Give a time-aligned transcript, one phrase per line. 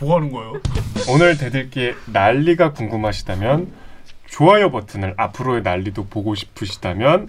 [0.00, 0.54] 뭐 하는 거예요?
[1.08, 3.72] 오늘 대들기에 난리가 궁금하시다면
[4.28, 7.28] 좋아요 버튼을 앞으로의 난리도 보고 싶으시다면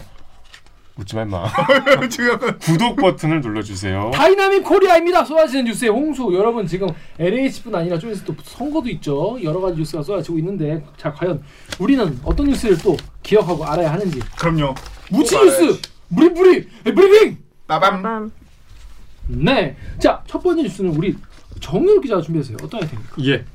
[0.97, 1.47] 웃지 마 임마.
[2.09, 4.11] 지금 약간 구독 버튼을 눌러주세요.
[4.13, 5.23] 다이나믹 코리아입니다.
[5.23, 6.31] 쏟아지는 뉴스의 홍수.
[6.33, 9.39] 여러분 지금 LH뿐 아니라 좀 있으면 또 선거도 있죠.
[9.41, 11.41] 여러 가지 뉴스가 쏟아지고 있는데 자 과연
[11.79, 14.19] 우리는 어떤 뉴스를 또 기억하고 알아야 하는지.
[14.37, 14.75] 그럼요.
[15.09, 17.37] 무치 또 뉴스 무리 무리 브리핑.
[17.67, 18.31] 빠밤.
[19.27, 19.77] 네.
[19.97, 21.15] 자 첫 번째 뉴스는 우리
[21.61, 22.57] 정윤 기자가 준비했어요.
[22.61, 23.15] 어떤 아이템입니까?
[23.25, 23.45] 예.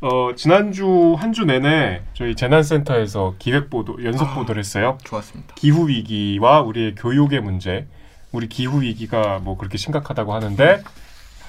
[0.00, 4.34] 어 지난주 한 주 내내 저희 재난센터에서 기획 보도 연속 아.
[4.34, 4.98] 보도를 했어요.
[5.04, 5.54] 좋았습니다.
[5.56, 7.86] 기후 위기와 우리의 교육의 문제.
[8.32, 10.82] 우리 기후 위기가 뭐 그렇게 심각하다고 하는데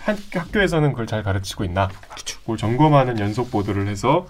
[0.05, 1.89] 한, 학교에서는 그걸 잘 가르치고 있나?
[2.42, 4.25] 그걸 점검하는 연속 보도를 해서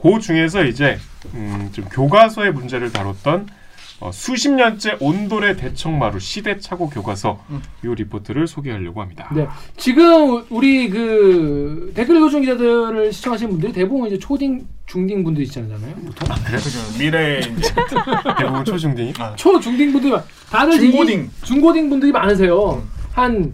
[0.00, 0.96] 그 중에서 이제
[1.34, 3.48] 음, 좀 교과서의 문제를 다뤘던
[4.00, 7.60] 어, 수십 년째 온돌의 대청마루 시대착오 교과서 음.
[7.84, 9.28] 이 리포트를 소개하려고 합니다.
[9.34, 9.48] 네.
[9.76, 15.78] 지금 우리 그 댓글 읽어준 기자들을 시청하시는 분들이 대부분 이제 초딩 중딩 분들 있잖아요.
[15.96, 16.78] 보통 그죠.
[16.98, 17.74] 미래 이제
[18.38, 21.24] 대부분 초중딩이 초 중딩 분들이 많- 다들 중고딩.
[21.24, 22.80] 이- 중고딩 분들이 많으세요.
[23.16, 23.52] 한5%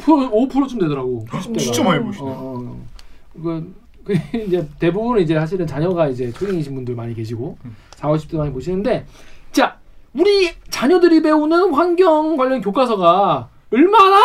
[0.00, 1.26] 5%쯤 되더라고.
[1.28, 1.58] 10대가.
[1.58, 2.30] 진짜 많이 보시네요.
[2.32, 2.86] 어, 어.
[3.42, 3.74] 그,
[4.04, 7.74] 그 이제 대부분 이제 사실은 자녀가 이제 초딩이신 분들 많이 계시고 음.
[7.96, 9.04] 4, 50대 많이 보시는데
[9.52, 9.79] 자
[10.14, 14.16] 우리 자녀들이 배우는 환경 관련 교과서가 얼마나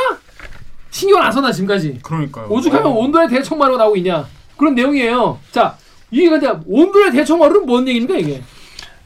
[0.90, 2.48] 신경 안 써나 지금까지 그러니까요.
[2.50, 2.96] 오죽하면 어.
[2.96, 4.26] 온도의 대청마루가 나오고 있냐
[4.58, 5.40] 그런 내용이에요.
[5.52, 5.78] 자
[6.10, 8.42] 이게 근데 온도의 대청마루는 뭔 얘기입니까 이게?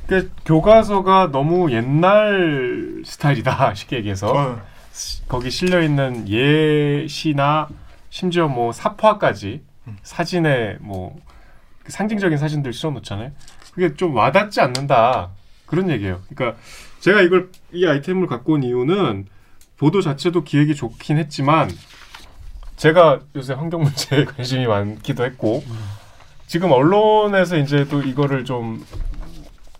[0.08, 4.61] 그 교과서가 너무 옛날 스타일이다 쉽게 얘기해서 어.
[5.27, 7.67] 거기 실려 있는 예시나
[8.09, 9.61] 심지어 뭐 사파까지
[10.04, 13.31] 사진에 뭐그 상징적인 사진들 실어 놓잖아요.
[13.73, 15.30] 그게 좀 와닿지 않는다
[15.69, 16.21] 그런 얘기예요.
[16.30, 16.59] 그러니까
[16.99, 19.27] 제가 이걸 이 아이템을 갖고 온 이유는
[19.77, 21.69] 보도 자체도 기획이 좋긴 했지만
[22.75, 25.63] 제가 요새 환경 문제에 관심이 많기도 했고
[26.47, 28.83] 지금 언론에서 이제 또 이거를 좀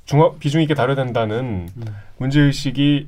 [0.06, 1.70] 중화 비중 있게 다뤄야 된다는
[2.18, 3.08] 문제 의식이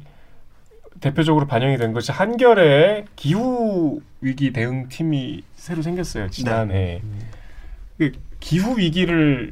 [0.99, 7.01] 대표적으로 반영이 된 것이 한겨레 기후 위기 대응 팀이 새로 생겼어요 지난해.
[7.97, 9.51] 그 기후 위기를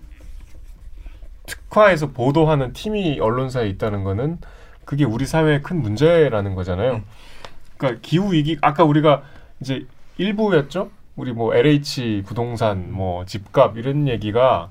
[1.49, 4.37] 특화해서 보도하는 팀이 언론사에 있다는 거는
[4.85, 7.01] 그게 우리 사회의 큰 문제라는 거잖아요.
[7.77, 9.23] 그러니까 기후 위기 아까 우리가
[9.59, 9.85] 이제
[10.17, 10.91] 일부였죠.
[11.15, 14.69] 우리 뭐 LH 부동산 뭐 집값 이런 얘기가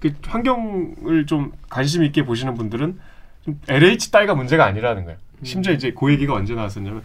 [0.00, 2.98] 그 환경을 좀 관심 있게 보시는 분들은
[3.44, 5.18] 좀 LH 따위가 문제가 아니라는 거예요.
[5.42, 7.02] 심지어 이제 그 얘기가 언제 나왔었냐면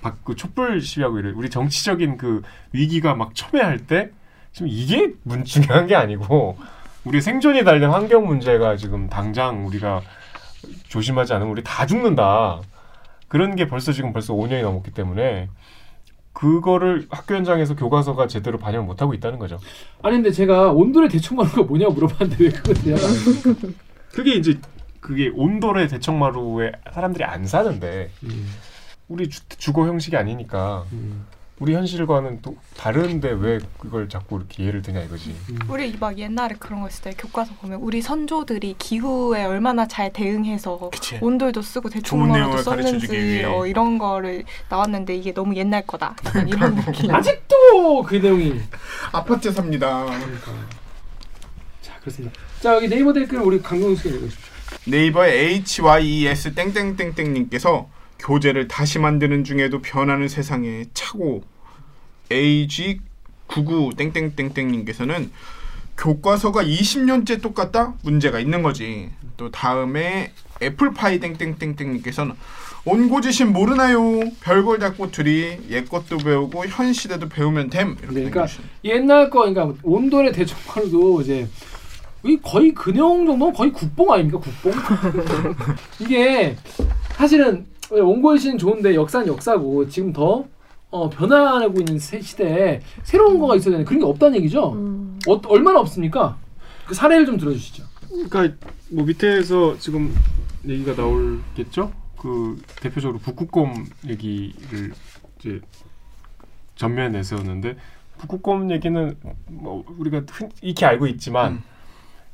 [0.00, 2.42] 박, 그 촛불 시위하고 이래 우리 정치적인 그
[2.72, 4.10] 위기가 막 첨예할 때
[4.52, 6.56] 지금 이게 문, 중요한 게 아니고
[7.04, 10.02] 우리 생존이 달린 환경 문제가 지금 당장 우리가
[10.88, 12.60] 조심하지 않으면 우리 다 죽는다.
[13.28, 15.48] 그런 게 벌써 지금 벌써 5년이 넘었기 때문에
[16.32, 19.58] 그거를 학교 현장에서 교과서가 제대로 반영을 못 하고 있다는 거죠.
[20.02, 23.00] 아니 근데 제가 온도의 대청마루가 뭐냐고 물어봤는데 왜 그걸 대답?
[24.12, 24.58] 그게 이제
[25.00, 28.10] 그게 온돌의 대청마루에 사람들이 안 사는데
[29.08, 30.84] 우리 주, 주거 형식이 아니니까
[31.62, 35.32] 우리 현실과는 또 다른데 왜 그걸 자꾸 이렇게 예를 드냐 이거지.
[35.68, 40.90] 우리 막 옛날에 그런 거 있을 때 교과서 보면 우리 선조들이 기후에 얼마나 잘 대응해서
[40.92, 41.18] 그치.
[41.20, 43.44] 온돌도 쓰고 가르쳐주기 썼는지.
[43.44, 47.14] 어, 이런 거를 나왔는데 이게 너무 옛날 거다 약간 이런 느낌.
[47.14, 48.60] 아직도 그 내용이
[49.12, 50.06] 아파트 삽니다.
[51.80, 52.40] 자 그렇습니다.
[52.60, 54.52] 자 여기 네이버 댓글 우리 씨가 읽어주십시오.
[54.88, 61.51] 네이버의 HYES 땡땡땡땡님께서 교재를 다시 만드는 중에도 변하는 세상에 차고
[62.32, 63.00] AG
[63.46, 65.30] 99 땡땡땡땡님께서는
[65.96, 69.10] 교과서가 20년째 똑같다 문제가 있는 거지.
[69.36, 72.34] 또 다음에 애플파이 땡땡땡땡님께서는
[72.84, 74.00] 온고지신 모르나요?
[74.40, 77.96] 별걸 자꾸 들이 옛 것도 배우고 현 시대도 배우면 됨.
[78.02, 78.46] 이렇게 네, 그러니까.
[78.84, 81.48] 옛날 거 그러니까 온돌의 대청마루도 이제
[82.24, 84.72] 이 거의 그 내용 정도는 거의 국뽕 아닙니까 국뽕?
[86.00, 86.56] 이게
[87.12, 90.44] 사실은 원고의신 좋은데 역사는 역사고 지금 더
[90.92, 94.72] 어, 변화하고 있는 세- 시대에 새로운 거가 있어야 되는 그런 게 없다는 얘기죠.
[94.74, 95.18] 음.
[95.26, 96.36] 어, 얼마나 없습니까?
[96.86, 97.84] 그 사례를 좀 들어주시죠.
[98.28, 98.56] 그러니까
[98.90, 100.14] 뭐 밑에서 지금
[100.68, 101.90] 얘기가 나올겠죠.
[102.18, 104.92] 그 대표적으로 북극곰 얘기를
[105.40, 105.60] 이제
[106.76, 107.76] 전면에 내세웠는데
[108.18, 109.16] 북극곰 얘기는
[109.48, 111.62] 뭐 우리가 흔 익히 알고 있지만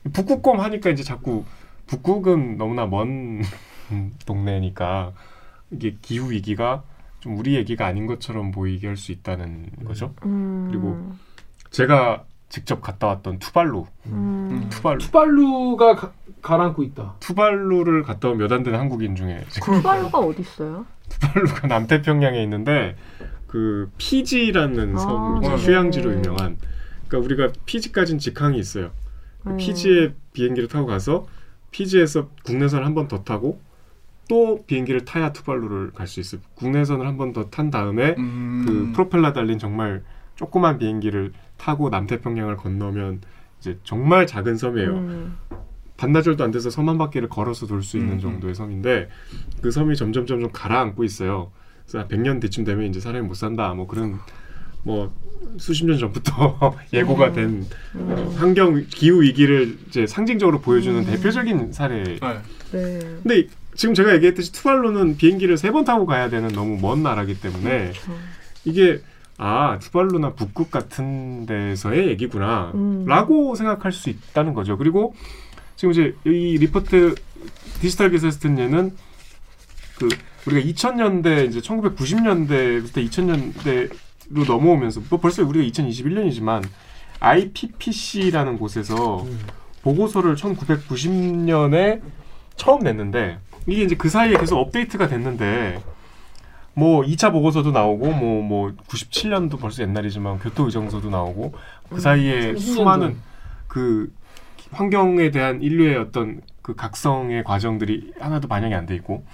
[0.04, 0.12] 음.
[0.12, 1.44] 북극곰 하니까 이제 자꾸
[1.86, 3.40] 북극은 너무나 먼
[4.26, 5.12] 동네니까
[5.70, 6.82] 이게 기후 위기가
[7.20, 10.14] 좀 우리 얘기가 아닌 것처럼 보이게 할 수 있다는 거죠.
[10.24, 10.68] 음.
[10.70, 11.12] 그리고
[11.70, 14.66] 제가 직접 갔다 왔던 투발루, 음.
[14.70, 17.16] 투발루, 투발루가 가, 가라앉고 있다.
[17.20, 20.86] 투발루를 갔다 온 몇 안 되는 한국인 중에 투발루가 어디 있어요?
[21.08, 22.96] 투발루가 남태평양에 있는데
[23.46, 25.56] 그 피지라는 아, 섬 네네.
[25.56, 26.56] 휴양지로 유명한.
[27.08, 28.90] 그러니까 우리가 피지까지는 직항이 있어요.
[29.42, 29.56] 그 음.
[29.56, 31.26] 피지에 비행기를 타고 가서
[31.70, 33.60] 피지에서 국내선을 한번 더 타고
[34.28, 36.40] 또 비행기를 타야 투발루를 갈 수 있어요.
[36.54, 38.64] 국내선을 한 번 더 탄 다음에 음.
[38.66, 40.02] 그 프로펠러 달린 정말
[40.36, 43.20] 조그만 비행기를 타고 남태평양을 건너면
[43.60, 44.90] 이제 정말 작은 섬이에요.
[44.90, 45.36] 음.
[45.96, 48.20] 반나절도 안 돼서 섬 한 바퀴를 걸어서 돌 수 있는 음, 음.
[48.20, 49.08] 정도의 섬인데
[49.60, 51.50] 그 섬이 점점 점점 가라앉고 있어요.
[51.84, 53.74] 그래서 한 100년 뒤쯤 되면 이제 사람이 못 산다.
[53.74, 54.18] 뭐 그런
[54.84, 55.12] 뭐
[55.56, 57.66] 수십 년 전부터 예고가 된
[57.96, 58.32] 음.
[58.36, 61.04] 환경 기후 위기를 이제 상징적으로 보여주는 음.
[61.04, 62.04] 대표적인 사례.
[62.04, 62.18] 네.
[62.70, 62.98] 네.
[63.22, 63.48] 근데
[63.78, 68.12] 지금 제가 얘기했듯이 투발루는 비행기를 세 번 타고 가야 되는 너무 먼 나라기 때문에 그렇죠.
[68.64, 69.00] 이게
[69.36, 73.04] 아 투발루나 북극 같은 데서의 얘기구나 음.
[73.06, 75.14] 라고 생각할 수 있다는 거죠 그리고
[75.76, 77.14] 지금 이제 이 리포트
[77.80, 78.96] 디지털 기사스트는
[79.96, 80.08] 그
[80.46, 86.64] 우리가 2000년대 이제 1990년대부터 2000년대로 넘어오면서 뭐 벌써 우리가 2021년이지만
[87.20, 89.38] IPPC라는 곳에서 음.
[89.82, 92.00] 보고서를 1990년에
[92.56, 93.38] 처음 냈는데
[93.68, 95.82] 이게 이제 그 사이에 계속 업데이트가 됐는데
[96.74, 101.52] 뭐 2차 보고서도 나오고 뭐뭐 97년도 벌써 옛날이지만 교토 의정서도 나오고
[101.90, 103.20] 그 사이에 30년 수많은 전.
[103.66, 104.12] 그
[104.70, 109.24] 환경에 대한 인류의 어떤 그 각성의 과정들이 하나도 반영이 안 돼 있고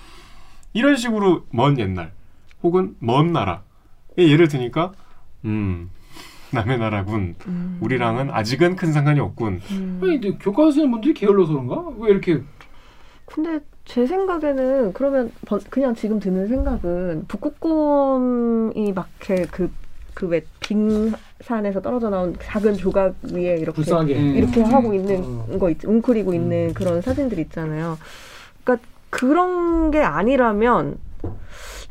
[0.72, 2.12] 이런 식으로 먼 옛날
[2.62, 3.60] 혹은 먼 나라의
[4.18, 4.92] 예를 드니까
[5.44, 5.90] 음
[6.52, 7.78] 남의 나라군 음.
[7.80, 10.00] 우리랑은 아직은 큰 상관이 없군 음.
[10.02, 11.90] 아니 근데 교과서는 분들이 게을러서 그런가?
[11.98, 12.40] 왜 이렇게
[13.26, 22.74] 근데 제 생각에는 그러면 번- 그냥 지금 드는 생각은 북극곰이 막그그왜 빙산에서 떨어져 나온 작은
[22.74, 24.34] 조각 위에 이렇게 불쌍하게 음.
[24.36, 24.66] 이렇게 음.
[24.72, 25.58] 하고 있는 어.
[25.58, 26.74] 거 있, 웅크리고 있는 음.
[26.74, 27.98] 그런 사진들 있잖아요.
[28.62, 30.96] 그러니까 그런 게 아니라면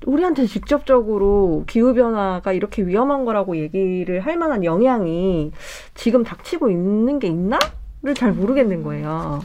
[0.05, 5.51] 우리한테 직접적으로 기후 변화가 이렇게 위험한 거라고 얘기를 할 만한 영향이
[5.95, 7.57] 지금 닥치고 있는 게 있나
[8.05, 9.39] 를 잘 모르겠는 거예요.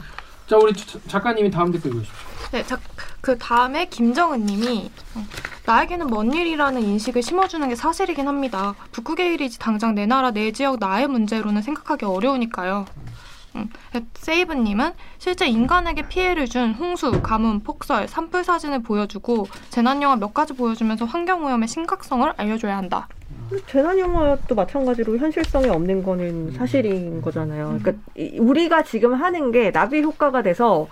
[0.49, 2.27] 자 우리 자- 작가님이 다음 댓글 읽으십시오.
[2.51, 2.79] 네, 자,
[3.21, 5.23] 그 다음에 김정은님이 어,
[5.65, 8.73] 나에게는 먼 일이라는 인식을 심어주는 게 사실이긴 합니다.
[8.91, 12.85] 북극의 일이지 당장 내 나라 내 지역 나의 문제로는 생각하기 어려우니까요.
[13.55, 13.69] 음,
[14.15, 20.53] 세이브님은 실제 인간에게 피해를 준 홍수, 가뭄, 폭설, 산불 사진을 보여주고 재난 영화 몇 가지
[20.53, 23.07] 보여주면서 환경 오염의 심각성을 알려줘야 한다.
[23.67, 27.77] 재난 영화도 마찬가지로 현실성이 없는 거는 사실인 거잖아요.
[27.81, 30.87] 그러니까 이- 우리가 지금 하는 게 나비 효과가 돼서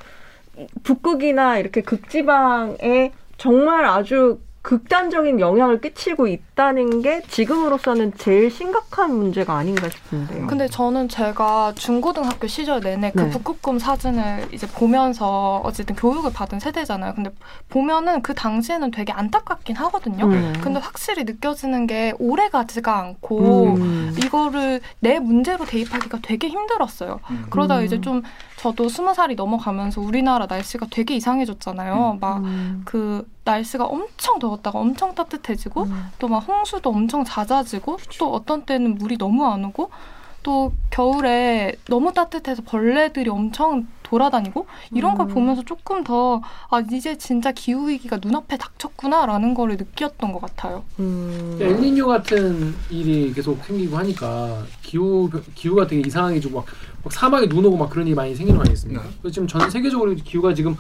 [0.58, 9.56] 이 북극이나 이렇게 극지방에 정말 아주 극단적인 영향을 끼치고 있다는 게 지금으로서는 제일 심각한 문제가
[9.56, 10.48] 아닌가 싶은데요.
[10.48, 13.30] 근데 저는 제가 중고등학교 시절 내내 그 네.
[13.30, 17.14] 북극곰 사진을 이제 보면서 어쨌든 교육을 받은 세대잖아요.
[17.16, 17.30] 근데
[17.70, 20.26] 보면은 그 당시에는 되게 안타깝긴 하거든요.
[20.26, 20.54] 음.
[20.62, 24.18] 근데 확실히 느껴지는 게 오래 가지가 않고 음.
[24.24, 27.22] 이거를 내 문제로 대입하기가 되게 힘들었어요.
[27.32, 27.46] 음.
[27.50, 27.86] 그러다 음.
[27.86, 28.22] 이제 좀
[28.58, 32.18] 저도 스무 살이 넘어가면서 우리나라 날씨가 되게 이상해졌잖아요.
[32.20, 32.82] 막 음.
[32.86, 36.08] 그 날씨가 엄청 더웠다가 엄청 따뜻해지고 음.
[36.20, 39.92] 또막 홍수도 엄청 잦아지고 또 어떤 때는 물이 너무 안 오고
[40.44, 45.34] 또 겨울에 너무 따뜻해서 벌레들이 엄청 돌아다니고 이런 걸 음.
[45.34, 50.84] 보면서 조금 더 아 이제 진짜 기후 위기가 눈앞에 닥쳤구나라는 거를 느꼈던 것 같아요.
[51.00, 51.58] 음.
[51.60, 56.68] 엘니뇨 같은 일이 계속 생기고 하니까 기후 기후가 되게 이상하게지고 막, 막
[57.12, 59.04] 사막에 눈 오고 막 그런 일이 많이 생기는 거 아니겠습니까?
[59.04, 59.10] 네.
[59.22, 60.76] 그래서 지금 전 세계적으로 기후가 지금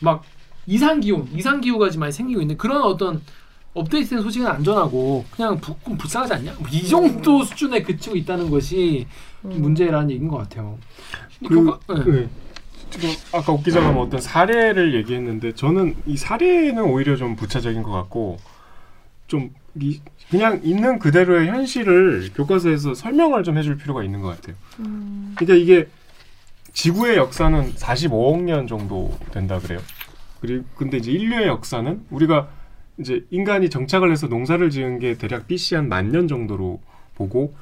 [0.00, 0.22] 막
[0.66, 3.22] 이상 기온, 이상 기후가 지금 많이 생기고 있는 그런 어떤
[3.74, 6.54] 업데이트된 소식은 안전하고 그냥 부, 불쌍하지 않냐?
[6.58, 9.06] 뭐 이 정도 수준에 그치고 있다는 것이
[9.44, 9.60] 음.
[9.60, 10.78] 문제라는 얘기인 것 같아요.
[11.46, 12.10] 그, 교과- 네.
[12.20, 12.28] 네.
[12.90, 17.90] 지금 아까 옥 기자가 뭐 어떤 사례를 얘기했는데 저는 이 사례는 오히려 좀 부차적인 것
[17.90, 18.38] 같고
[19.26, 19.65] 좀 이,
[20.30, 24.56] 그냥 있는 그대로의 현실을 교과서에서 설명을 좀 해줄 필요가 있는 것 같아요.
[24.80, 25.34] 음.
[25.36, 25.88] 그러니까 이게
[26.72, 29.78] 지구의 역사는 45억 년 정도 된다 그래요.
[30.40, 32.48] 그리고 근데 이제 인류의 역사는 우리가
[32.98, 36.80] 이제 인간이 정착을 해서 농사를 지은 게 대략 BC 한 만 년 정도로
[37.14, 37.54] 보고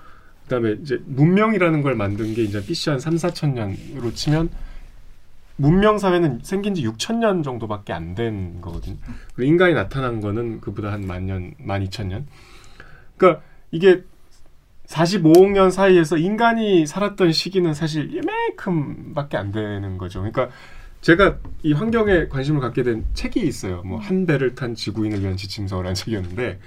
[0.44, 4.48] 그다음에 이제 문명이라는 걸 만든 게 이제 BC 한 3, 4천 년으로 치면
[5.56, 8.96] 문명 사회는 생긴 지 6천 년 정도밖에 안 된 거거든요.
[9.38, 12.26] 인간이 나타난 거는 그보다 한 만 년, 만 이천 년.
[13.16, 14.02] 그러니까 이게
[14.86, 20.20] 45억 년 사이에서 인간이 살았던 시기는 사실 이만큼밖에 안 되는 거죠.
[20.20, 20.48] 그러니까
[21.00, 23.82] 제가 이 환경에 관심을 갖게 된 책이 있어요.
[23.82, 26.58] 뭐 한 배를 탄 지구인을 위한 지침서라는 책이었는데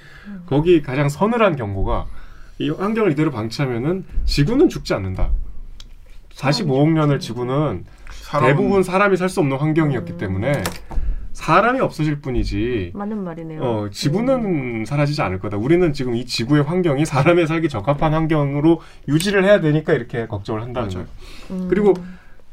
[0.45, 2.05] 거기 가장 서늘한 경고가
[2.59, 5.31] 이 환경을 이대로 방치하면은 지구는 죽지 않는다.
[6.35, 7.85] 45억 년을 지구는
[8.27, 10.17] 사람- 대부분 사람이 살 수 없는 환경이었기 음.
[10.17, 10.63] 때문에
[11.31, 13.61] 사람이 없어질 뿐이지 맞는 말이네요.
[13.61, 15.55] 어, 지구는 사라지지 않을 거다.
[15.57, 20.89] 우리는 지금 이 지구의 환경이 사람의 살기 적합한 환경으로 유지를 해야 되니까 이렇게 걱정을 한다는.
[20.89, 21.07] 거예요.
[21.51, 21.67] 음.
[21.69, 21.93] 그리고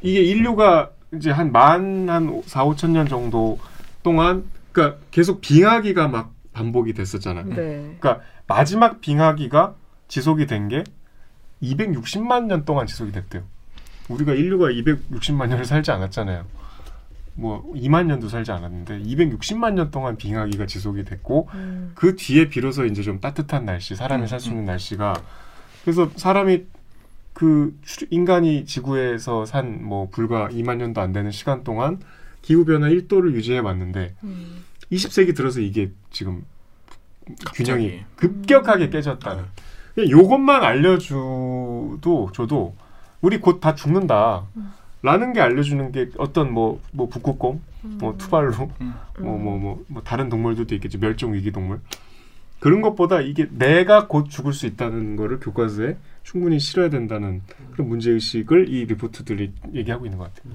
[0.03, 3.59] 이게 인류가 이제 한 만 한 4, 5천 년 정도
[4.03, 7.47] 동안 그러니까 계속 빙하기가 막 반복이 됐었잖아요.
[7.47, 7.97] 네.
[7.99, 9.75] 그러니까 마지막 빙하기가
[10.09, 10.85] 지속이 된 게
[11.63, 13.43] 260만 년 동안 지속이 됐대요.
[14.09, 16.45] 우리가 인류가 260만 년을 살지 않았잖아요.
[17.37, 21.91] 뭐 2만 년도 살지 않았는데 260만 년 동안 빙하기가 지속이 됐고 음.
[21.95, 25.15] 그 뒤에 비로소 이제 좀 따뜻한 날씨, 사람이 음, 살수 있는 날씨가
[25.83, 26.65] 그래서 사람이
[27.33, 31.99] 그 출- 인간이 지구에서 산 뭐 불과 2만 년도 안 되는 시간 동안
[32.43, 34.63] 기후 변화 1도를 유지해 왔는데 음.
[34.93, 36.45] 20세기 들어서 이게 지금
[37.55, 38.05] 균형이 갑자기.
[38.17, 39.45] 급격하게 깨졌다는.
[39.97, 42.77] 그냥 요것만 알려줘도 저도
[43.25, 44.45] 우리 곧 다 죽는다.
[45.03, 48.95] 라는 게 알려주는 게 어떤 뭐 뭐 북극곰, 뭐 투발루, 음.
[49.19, 51.81] 뭐뭐 뭐 뭐 다른 동물들도 있겠지 멸종 위기 동물
[52.61, 58.11] 그런 것보다 이게 내가 곧 죽을 수 있다는 거를 교과서에 충분히 실어야 된다는 그런 문제
[58.11, 60.55] 의식을 이 리포트들이 얘기하고 있는 것 같아요.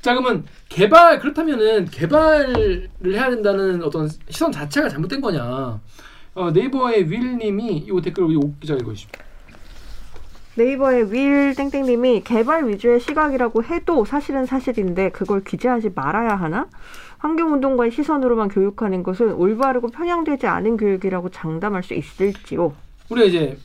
[0.00, 5.80] 자 그러면 개발 그렇다면은 개발을 해야 된다는 어떤 시선 자체가 잘못된 거냐?
[6.34, 9.10] 어, 네이버의 윌님이 이 댓글 우리 옥 기자 읽어주십시오.
[10.58, 16.66] 네이버의 윌 땡땡님이 개발 위주의 시각이라고 해도 사실은 사실인데 그걸 규제하지 말아야 하나?
[17.18, 22.74] 환경운동가의 시선으로만 교육하는 것은 올바르고 편향되지 않은 교육이라고 장담할 수 있을지요.
[23.08, 23.56] 우리가 이제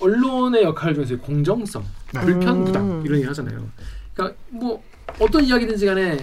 [0.00, 3.02] 언론의 역할 중에서 공정성, 불편 부당 음.
[3.04, 3.64] 이런 얘기 하잖아요.
[4.12, 4.82] 그러니까 뭐
[5.20, 6.16] 어떤 이야기든지 간에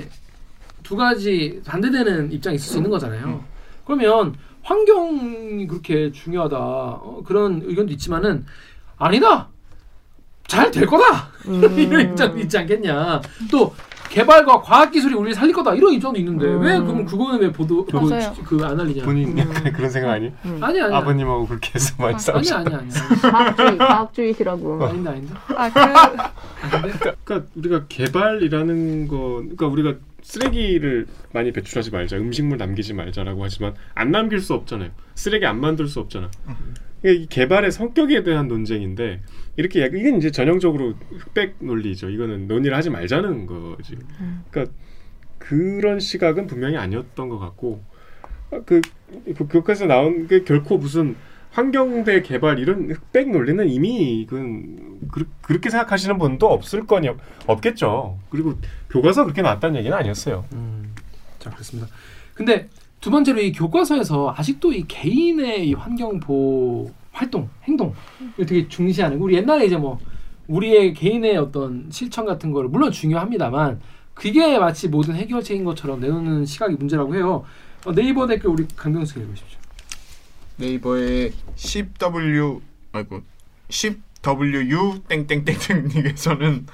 [0.83, 3.41] 두 가지 반대되는 입장이 있을 수 있는 거잖아요.
[3.85, 8.45] 그러면 환경이 그렇게 중요하다 어, 그런 의견도 있지만은
[8.97, 9.47] 아니다
[10.49, 13.73] 잘 될 거다 이런 입장도 있지 않겠냐 또
[14.09, 16.61] 개발과 과학 기술이 우리를 살릴 거다 이런 입장도 있는데 음.
[16.61, 18.33] 왜 그럼 그거는 왜 보도 맞아요.
[18.43, 20.31] 그안 알리냐 본인 약간 그런 생각 아니?
[20.45, 20.57] 음.
[20.61, 22.89] 아니 아니 아버님하고 그렇게 해서 많이 아니 싸우셨 아니 아니
[23.21, 24.83] 과학주의, 과학주의시라고.
[24.87, 25.79] 아닌데 아닌데 아, 그
[26.75, 33.75] 아닌데 그러니까 우리가 개발이라는 거, 그러니까 우리가 쓰레기를 많이 배출하지 말자, 음식물 남기지 말자라고 하지만
[33.93, 34.89] 안 남길 수 없잖아요.
[35.13, 36.29] 쓰레기 안 만들 수 없잖아.
[37.01, 39.21] 그러니까 이 개발의 성격에 대한 논쟁인데
[39.55, 42.09] 이렇게 약- 이건 이제 전형적으로 흑백 논리죠.
[42.09, 43.97] 이거는 논의를 하지 말자는 거지.
[44.49, 44.73] 그러니까
[45.37, 47.83] 그런 시각은 분명히 아니었던 것 같고
[48.51, 48.81] 아, 그,
[49.35, 51.15] 그 교과서 나온 게 결코 무슨
[51.51, 57.09] 환경대 개발 이런 흑백 논리는 이미 그건 그, 그렇게 생각하시는 분도 없을 거니
[57.47, 58.19] 없겠죠.
[58.29, 58.53] 그리고
[58.89, 60.45] 교과서 그렇게 나왔다는 얘기는 아니었어요.
[60.53, 60.93] 음,
[61.39, 61.89] 자 그렇습니다.
[62.33, 62.69] 근데
[63.01, 67.93] 두 번째로 이 교과서에서 아직도 이 개인의 이 환경 보호 활동, 행동을
[68.37, 69.25] 되게 중시하는 거.
[69.25, 69.99] 우리 옛날에 이제 뭐
[70.47, 73.81] 우리의 개인의 어떤 실천 같은 거를 물론 중요합니다만
[74.13, 77.45] 그게 마치 모든 해결책인 것처럼 내놓는 시각이 문제라고 해요.
[77.85, 79.59] 어, 네이버 댓글 우리 강병수 읽으십시오.
[80.55, 82.61] 네이버의 10W
[82.93, 83.21] 아이고
[83.67, 86.67] 10WU 땡땡땡땡님께서는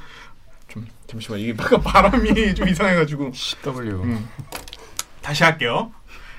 [0.67, 4.03] 좀 잠시만 이게 바깥 바람이 좀 이상해가지고 10W.
[4.03, 4.29] 음.
[5.23, 5.91] 다시 할게요.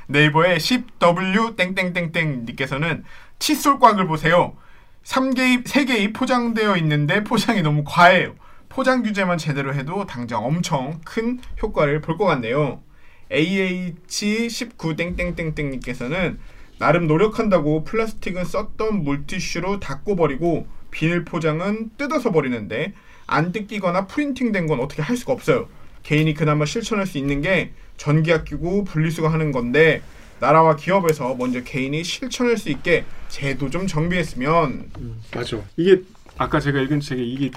[0.06, 3.04] 네이버의 10W 땡땡땡땡님께서는
[3.38, 4.56] 칫솔 꽉을 보세요.
[5.04, 8.34] 3개입, 3개입 포장되어 있는데 포장이 너무 과해요.
[8.68, 12.82] 포장 규제만 제대로 해도 당장 엄청 큰 효과를 볼 것 같네요.
[13.30, 16.38] AH19 땡땡땡땡님께서는
[16.78, 22.92] 나름 노력한다고 플라스틱은 썼던 물티슈로 닦고 버리고 비닐 포장은 뜯어서 버리는데
[23.26, 25.68] 안 뜯기거나 프린팅된 건 어떻게 할 수가 없어요.
[26.02, 30.02] 개인이 그나마 실천할 수 있는 게 전기 아끼고 분리수거 하는 건데
[30.40, 34.90] 나라와 기업에서 먼저 개인이 실천할 수 있게 제도 좀 정비했으면
[35.34, 35.58] 맞아.
[35.76, 36.02] 이게
[36.38, 37.50] 아까 제가 읽은 책에 이게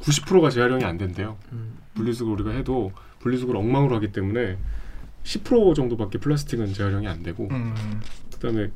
[0.00, 1.36] 90%가 재활용이 안 된대요.
[1.52, 1.78] 음.
[1.94, 4.56] 분리수거 우리가 해도 분리수거를 엉망으로 하기 때문에
[5.24, 7.48] 10% 정도밖에 플라스틱은 재활용이 안 되고
[8.32, 8.70] 그다음에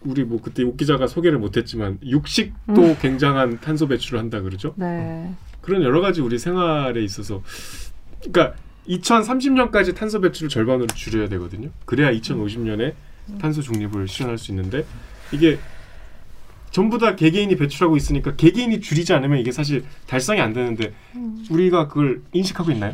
[0.00, 4.74] 우리 뭐 그때 옥 기자가 소개를 못했지만 육식도 굉장한 탄소 배출을 한다 그러죠.
[4.76, 5.34] 네.
[5.60, 7.42] 그런 여러 가지 우리 생활에 있어서
[8.20, 8.56] 그러니까
[8.88, 11.70] 2030년까지 탄소 배출을 절반으로 줄여야 되거든요.
[11.84, 12.94] 그래야 2050년에
[13.40, 14.84] 탄소 중립을 실현할 수 있는데
[15.32, 15.58] 이게
[16.70, 20.92] 전부 다 개개인이 배출하고 있으니까 개개인이 줄이지 않으면 이게 사실 달성이 안 되는데
[21.50, 22.92] 우리가 그걸 인식하고 있나요?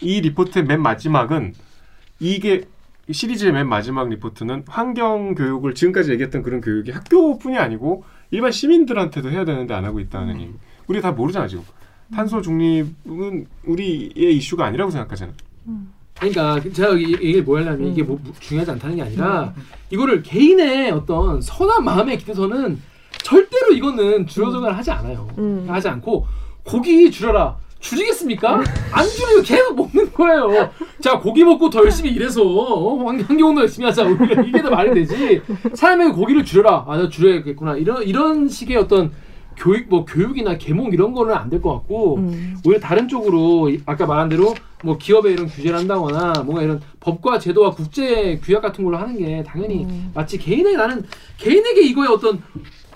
[0.00, 1.54] 이 리포트의 맨 마지막은
[2.18, 2.64] 이게
[3.10, 9.44] 시리즈의 맨 마지막 리포트는 환경 교육을 지금까지 얘기했던 그런 교육이 학교뿐이 아니고 일반 시민들한테도 해야
[9.44, 10.52] 되는데 안 하고 있다는 얘기.
[10.86, 11.64] 우리 다 모르잖아 지금.
[12.14, 15.32] 탄소 중립은 우리의 이슈가 아니라고 생각하잖아.
[16.18, 19.52] 그러니까 제가 이- 이게 뭐 하려면 이게 뭐 중요하지 않다는 게 아니라
[19.90, 22.78] 이거를 개인의 어떤 선한 마음에 기대서는
[23.22, 25.28] 절대로 이거는 줄여서는 하지 않아요.
[25.38, 25.64] 음.
[25.68, 26.26] 하지 않고
[26.64, 27.56] 고기 줄여라.
[27.80, 28.62] 줄이겠습니까?
[28.92, 30.70] 안 줄이고 계속 먹는 거예요.
[31.00, 34.04] 자 고기 먹고 더 열심히 일해서 어, 환경 환경운동 열심히 하자.
[34.04, 35.42] 우리가 이게 더 말이 되지.
[35.74, 36.84] 사람에게 고기를 줄여라.
[36.86, 37.76] 아, 나 줄여야겠구나.
[37.78, 39.10] 이런 이런 식의 어떤
[39.56, 42.56] 교육 뭐 교육이나 계몽 이런 거는 안 될 것 같고 음.
[42.66, 47.38] 오히려 다른 쪽으로 이- 아까 말한 대로 뭐 기업에 이런 규제를 한다거나 뭔가 이런 법과
[47.38, 50.10] 제도와 국제 규약 같은 걸로 하는 게 당연히 음.
[50.14, 51.04] 마치 개인의 나는
[51.38, 52.42] 개인에게 이거에 어떤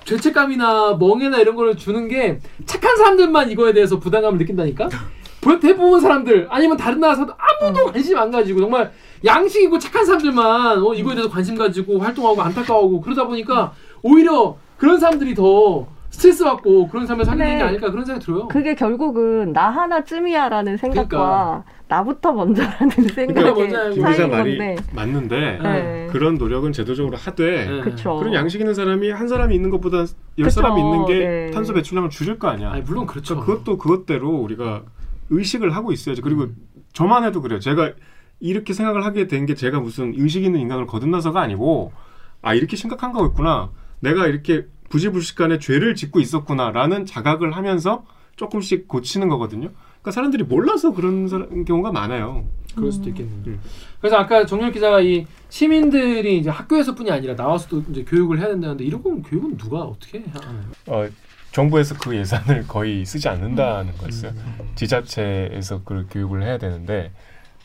[0.05, 4.89] 죄책감이나 멍해나 이런 거를 주는 게 착한 사람들만 이거에 대해서 부담감을 느낀다니까
[5.41, 8.93] 보- 대부분 사람들 아니면 다른 나라 사람들 아무도 관심 안 가지고 정말
[9.25, 13.73] 양식 있고 착한 사람들만 어, 이거에 대해서 관심 가지고 활동하고 안타까워하고 그러다 보니까
[14.03, 15.87] 오히려 그런 사람들이 더
[16.17, 17.69] 스트레스 받고 그런 삶을 살게 되는 게 네.
[17.69, 18.49] 아닐까 그런 생각이 들어요.
[18.49, 21.65] 그게 결국은 나 하나쯤이야라는 생각과 그러니까.
[21.89, 23.91] 나부터 먼저라는 생각에 먼저야.
[23.91, 24.77] 김 기자 말이 건데.
[24.95, 26.07] 맞는데 네.
[26.11, 27.81] 그런 노력은 제도적으로 하되 네.
[27.83, 28.17] 그쵸.
[28.17, 30.07] 그런 양식 있는 사람이 한 사람이 있는 것보다 열
[30.39, 30.49] 그쵸.
[30.51, 31.51] 사람이 있는 게 네.
[31.51, 32.71] 탄소 배출량을 줄일 거 아니야.
[32.71, 33.35] 아니 물론 그렇죠.
[33.37, 34.85] 그러니까 그것도 그것대로 우리가
[35.29, 36.23] 의식을 하고 있어야지.
[36.23, 36.47] 그리고
[36.95, 37.61] 저만 해도 그래요.
[37.61, 37.93] 제가
[38.41, 41.93] 이렇게 생각을 하게 된 게 제가 무슨 의식 있는 인간을 거듭나서가 아니고
[42.41, 43.71] 아 이렇게 심각한 거였구나.
[44.01, 48.05] 내가 이렇게 부지불식간에 죄를 짓고 있었구나라는 자각을 하면서
[48.37, 49.71] 조금씩 고치는 거거든요.
[50.01, 52.45] 그러니까 사람들이 몰라서 그런 사람- 경우가 많아요.
[52.75, 53.35] 그럴 수도 있겠네요.
[53.47, 53.61] 음.
[54.01, 59.03] 그래서 아까 정렬 기자가 이 시민들이 이제 학교에서뿐이 아니라 나와서도 이제 교육을 해야 된다는데 이런
[59.03, 60.61] 건 교육은 누가 어떻게 하나요?
[60.87, 61.09] 어,
[61.53, 64.33] 정부에서 그 예산을 거의 쓰지 않는다는 거였어요.
[64.75, 67.13] 지자체에서 그 교육을 해야 되는데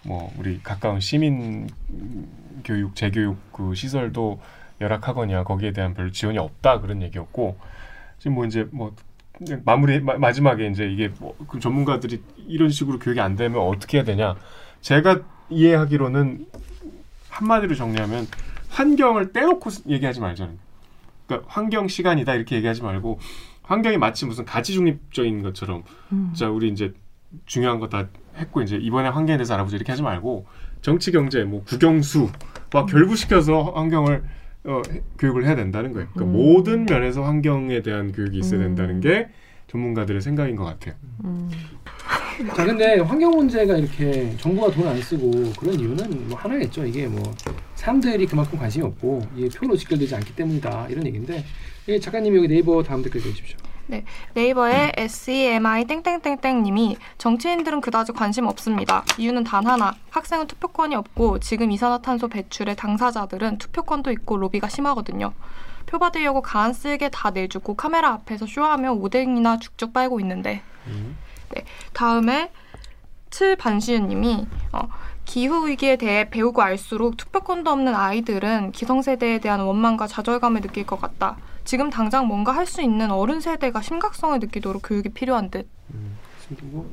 [0.06, 1.68] 뭐 우리 가까운 시민
[2.64, 4.40] 교육 재교육 그 시설도
[4.82, 7.58] 열악하거냐 거기에 대한 별 지원이 없다 그런 얘기였고
[8.18, 8.94] 지금 뭐 이제 뭐
[9.66, 14.04] 마무리 마, 마지막에 이제 이게 뭐 그 전문가들이 이런 식으로 교육이 안 되면 어떻게 해야
[14.06, 14.36] 되냐.
[14.82, 16.46] 제가 이해하기로는
[17.30, 18.28] 한마디로 정리하면
[18.70, 20.58] 환경을 떼놓고 얘기하지 말자는
[21.28, 23.20] 그러니까 환경 시간이다 이렇게 얘기하지 말고
[23.64, 26.34] 환경이 마치 무슨 가치 중립적인 것처럼 음.
[26.36, 26.94] 자 우리 이제
[27.46, 30.46] 중요한 거 다 했고 이제 이번에 환경에 대해서 알아보자 이렇게 하지 말고
[30.82, 34.24] 정치 경제 뭐 국영수와 결부시켜서 환경을
[34.64, 36.08] 어, 해- 교육을 해야 된다는 거예요.
[36.14, 36.38] 그러니까 음.
[36.38, 38.76] 모든 면에서 환경에 대한 교육이 있어야 음.
[38.76, 39.28] 된다는 게
[39.68, 40.96] 전문가들의 생각인 것 같아요.
[41.24, 41.50] 음.
[42.56, 46.86] 자 근데 환경 문제가 이렇게 정부가 돈 안 쓰고 그런 이유는 뭐 하나겠죠.
[46.86, 47.22] 이게 뭐
[47.76, 51.44] 사람들이 그만큼 관심이 없고 이게 표로 직결되지 않기 때문이다 이런 얘기인데
[51.88, 53.58] 이 작가님이 여기 네이버 다음 댓글 읽으십시오.
[54.34, 59.04] 네이버의 SEMI 땡땡땡땡님이 정치인들은 그다지 관심 없습니다.
[59.18, 59.94] 이유는 단 하나.
[60.10, 65.34] 학생은 투표권이 없고 지금 이산화탄소 배출의 당사자들은 투표권도 있고 로비가 심하거든요.
[65.86, 70.62] 표 받으려고 가안 쓸게 다 내주고 카메라 앞에서 쇼하며 오뎅이나 죽죽 빨고 있는데.
[71.54, 71.66] 네.
[71.94, 72.52] 다음에
[73.30, 74.88] 칠반시윤님이 어,
[75.26, 81.38] 기후 위기에 대해 배우고 알수록 투표권도 없는 아이들은 기성세대에 대한 원망과 좌절감을 느낄 것 같다.
[81.72, 85.70] 지금 당장 뭔가 할 수 있는 어른 세대가 심각성을 느끼도록 교육이 필요한 듯.
[86.64, 86.86] 뭐,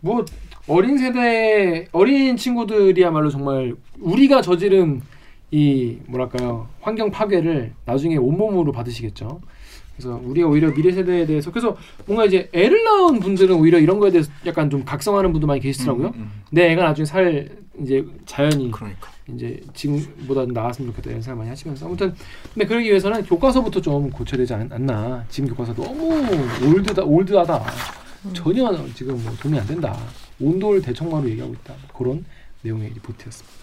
[0.00, 0.24] 뭐
[0.66, 5.02] 어린 세대 어린 친구들이야말로 정말 우리가 저지른
[5.50, 9.42] 이 뭐랄까요 환경 파괴를 나중에 온몸으로 받으시겠죠.
[9.96, 11.76] 그래서 우리가 오히려 미래 세대에 대해서 그래서
[12.06, 16.08] 뭔가 이제 애를 낳은 분들은 오히려 이런 거에 대해서 약간 좀 각성하는 분도 많이 계시더라고요.
[16.08, 16.42] 음, 음.
[16.50, 17.48] 내 애가 나중에 살
[17.80, 19.12] 이제 자연이 그러니까.
[19.32, 22.14] 이제 지금보다 나았으면 좋겠다 이런 생각 많이 하시면서 아무튼
[22.52, 25.24] 근데 그러기 위해서는 교과서부터 좀 고쳐야 되지 않, 않나.
[25.28, 26.22] 지금 교과서 너무
[26.66, 27.64] 올드다 올드하다.
[28.34, 29.96] 전혀 지금 뭐 도움이 안 된다.
[30.40, 31.74] 온돌 대청마로 얘기하고 있다.
[31.96, 32.24] 그런
[32.62, 33.56] 내용의 리포트였습니다.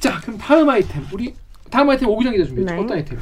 [0.00, 1.06] 자 그럼 다음 아이템.
[1.12, 1.34] 우리
[1.70, 2.74] 다음 아이템 오기정 기자 준비했죠?
[2.74, 2.80] 네.
[2.82, 3.18] 어떤 아이템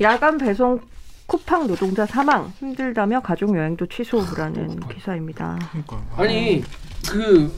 [0.00, 0.80] 야간 배송
[1.26, 4.88] 쿠팡 노동자 사망 힘들다며 가족 여행도 취소라는 쿠팡.
[4.96, 5.58] 기사입니다.
[5.70, 6.02] 그러니까.
[6.16, 6.62] 아니
[7.10, 7.52] 그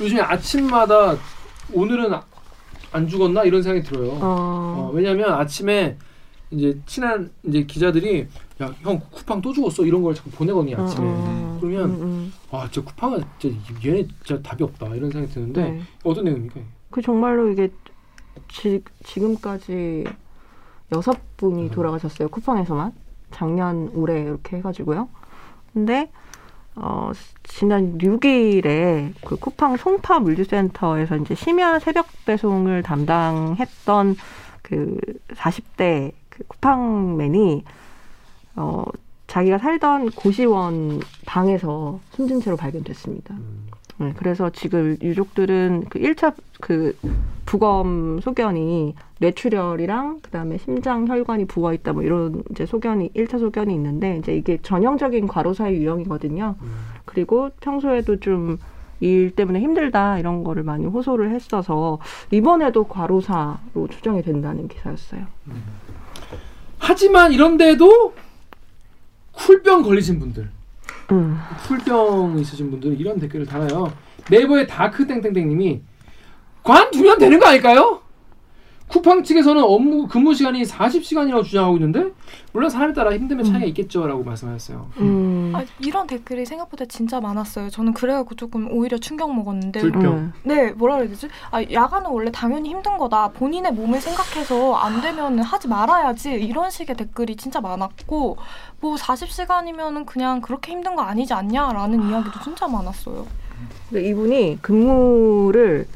[0.00, 1.16] 요즘에 아침마다
[1.72, 2.24] 오늘은 아-
[2.92, 5.96] 안 죽었나 이런 생각이 들어요 어, 어, 왜냐면 아침에
[6.50, 8.28] 이제 친한 이제 기자들이
[8.62, 12.32] 야 형 쿠팡 또 죽었어 이런 걸 자꾸 보내거든요 아침에 어, 그러면 음, 음.
[12.52, 15.82] 아 진짜 쿠팡은 진짜 얘네 진짜 답이 없다 이런 생각이 드는데 네.
[16.04, 16.60] 어떤 내용입니까?
[16.90, 17.70] 그 정말로 이게
[18.48, 20.04] 지, 지금까지
[20.92, 22.92] 여섯 분이 돌아가셨어요 쿠팡에서만
[23.30, 25.08] 작년 올해 이렇게 해가지고요.
[25.72, 26.10] 근데
[26.74, 27.10] 어,
[27.42, 34.16] 지난 6일에 그 쿠팡 송파 물류센터에서 이제 심야 새벽 배송을 담당했던
[34.62, 37.64] 그 40대 그 쿠팡맨이
[38.56, 38.84] 어,
[39.26, 43.34] 자기가 살던 고시원 방에서 숨진 채로 발견됐습니다.
[43.98, 46.96] 네, 그래서 지금 유족들은 그 1차 그
[47.46, 54.18] 부검 소견이 뇌출혈이랑 그다음에 심장 혈관이 부어 있다 뭐 이런 이제 소견이 일차 소견이 있는데
[54.18, 56.56] 이제 이게 전형적인 과로사의 유형이거든요.
[57.06, 58.58] 그리고 평소에도 좀
[59.00, 61.98] 일 때문에 힘들다 이런 거를 많이 호소를 했어서
[62.30, 65.26] 이번에도 과로사로 추정이 된다는 기사였어요.
[66.78, 68.14] 하지만 이런데도
[69.32, 70.48] 쿨병 걸리신 분들,
[71.12, 71.36] 음.
[71.68, 73.92] 쿨병 있으신 분들은 이런 댓글을 달아요.
[74.30, 75.82] 네이버의 다크 땡땡땡님이
[76.66, 78.00] 관두면 되는 거 아닐까요?
[78.88, 82.12] 쿠팡 측에서는 업무 근무 시간이 40시간이라고 주장하고 있는데
[82.52, 84.90] 물론 사람에 따라 힘듦의 차이가 있겠죠라고 말씀하셨어요.
[84.98, 85.52] 음.
[85.54, 87.70] 아, 이런 댓글이 생각보다 진짜 많았어요.
[87.70, 89.80] 저는 그래갖고 조금 오히려 충격 먹었는데.
[89.80, 90.04] 불평.
[90.04, 90.32] 음.
[90.44, 91.28] 네, 뭐라 그래야 되지?
[91.50, 93.28] 아, 야간은 원래 당연히 힘든 거다.
[93.32, 96.34] 본인의 몸을 생각해서 안 되면 하지 말아야지.
[96.34, 98.36] 이런 식의 댓글이 진짜 많았고,
[98.80, 103.26] 뭐 40시간이면은 그냥 그렇게 힘든 거 아니지 않냐라는 이야기도 진짜 많았어요.
[103.90, 105.86] 근데 이분이 근무를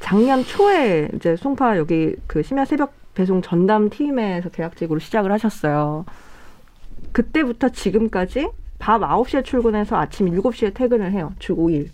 [0.00, 6.04] 작년 초에 이제 송파 여기 그 심야 새벽 배송 전담 팀에서 계약직으로 시작을 하셨어요.
[7.12, 11.32] 그때부터 지금까지 밤 9시에 출근해서 아침 7시에 퇴근을 해요.
[11.38, 11.88] 주 5일.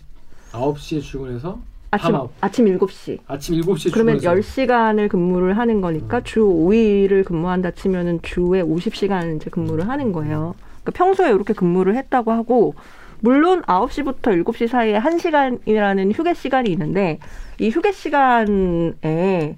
[0.51, 1.59] 9시에 출근해서
[1.91, 3.19] 아침 밤 아침 7시.
[3.27, 6.23] 아침 7시에 그러면 출근해서 10시간을 근무를 하는 거니까 음.
[6.23, 10.55] 주 5일을 근무한다 치면은 주에 50시간 이제 근무를 하는 거예요.
[10.83, 12.75] 그러니까 평소에 이렇게 근무를 했다고 하고
[13.19, 17.19] 물론 9시부터 7시 사이에 1시간이라는 휴게 시간이 있는데
[17.59, 19.55] 이 휴게 시간에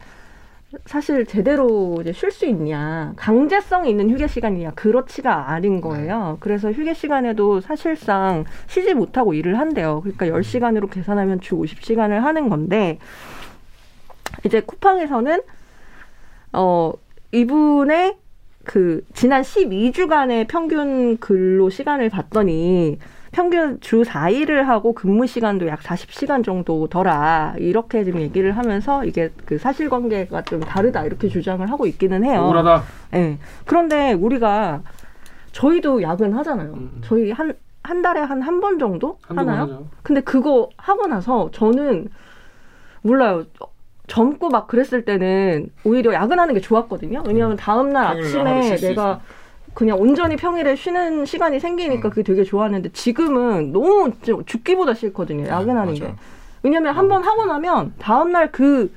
[0.86, 6.38] 사실 제대로 이제 쉴 수 있냐 강제성이 있는 휴게 시간이냐 그렇지가 않은 거예요.
[6.40, 10.02] 그래서 휴게 시간에도 사실상 쉬지 못하고 일을 한대요.
[10.02, 13.00] 그러니까 10시간으로 계산하면 주 50시간을 하는 건데
[14.46, 15.42] 이제 쿠팡에서는
[16.54, 16.94] 어
[17.32, 18.18] 이분의
[18.64, 23.00] 그 지난 12주간의 평균 근로 시간을 봤더니
[23.32, 29.30] 평균 주 4일을 하고 근무 시간도 약 40시간 정도 더라 이렇게 지금 얘기를 하면서 이게
[29.46, 32.42] 그 사실관계가 좀 다르다 이렇게 주장을 하고 있기는 해요.
[32.42, 32.84] 억울하다.
[33.16, 33.38] 예.
[33.66, 34.82] 그런데 우리가
[35.52, 36.74] 저희도 야근 하잖아요.
[36.74, 37.02] 음.
[37.04, 39.62] 저희 한 한 달에 한 한 번 정도 하나요?
[39.62, 39.88] 하죠.
[40.04, 42.10] 근데 그거 하고 나서 저는
[43.02, 43.46] 몰라요.
[44.08, 47.24] 젊고 막 그랬을 때는 오히려 야근하는 게 좋았거든요.
[47.26, 49.22] 왜냐하면 다음날 평일날 하루 아침에 내가
[49.74, 52.10] 그냥 온전히 평일에 쉬는 시간이 생기니까 음.
[52.10, 55.48] 그게 되게 좋았는데 지금은 너무 좀 죽기보다 싫거든요.
[55.48, 56.14] 야근하는 맞아요.
[56.14, 56.16] 게.
[56.64, 58.92] 왜냐면 한번 하고 나면 다음날 그,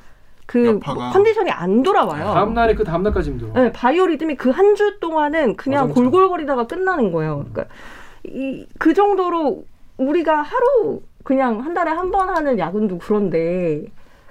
[0.47, 1.11] 그 여파가.
[1.11, 2.25] 컨디션이 안 돌아와요.
[2.35, 3.53] 다음 날에 그 다음 날까지 힘들어.
[3.55, 6.11] 네, 바이오리듬이 그 한 주 동안은 그냥 어정쩡.
[6.11, 7.45] 골골거리다가 끝나는 거예요.
[7.53, 7.75] 그러니까
[8.25, 9.65] 이, 그 정도로
[9.99, 13.85] 우리가 하루 그냥 한 달에 한 번 하는 야근도 그런데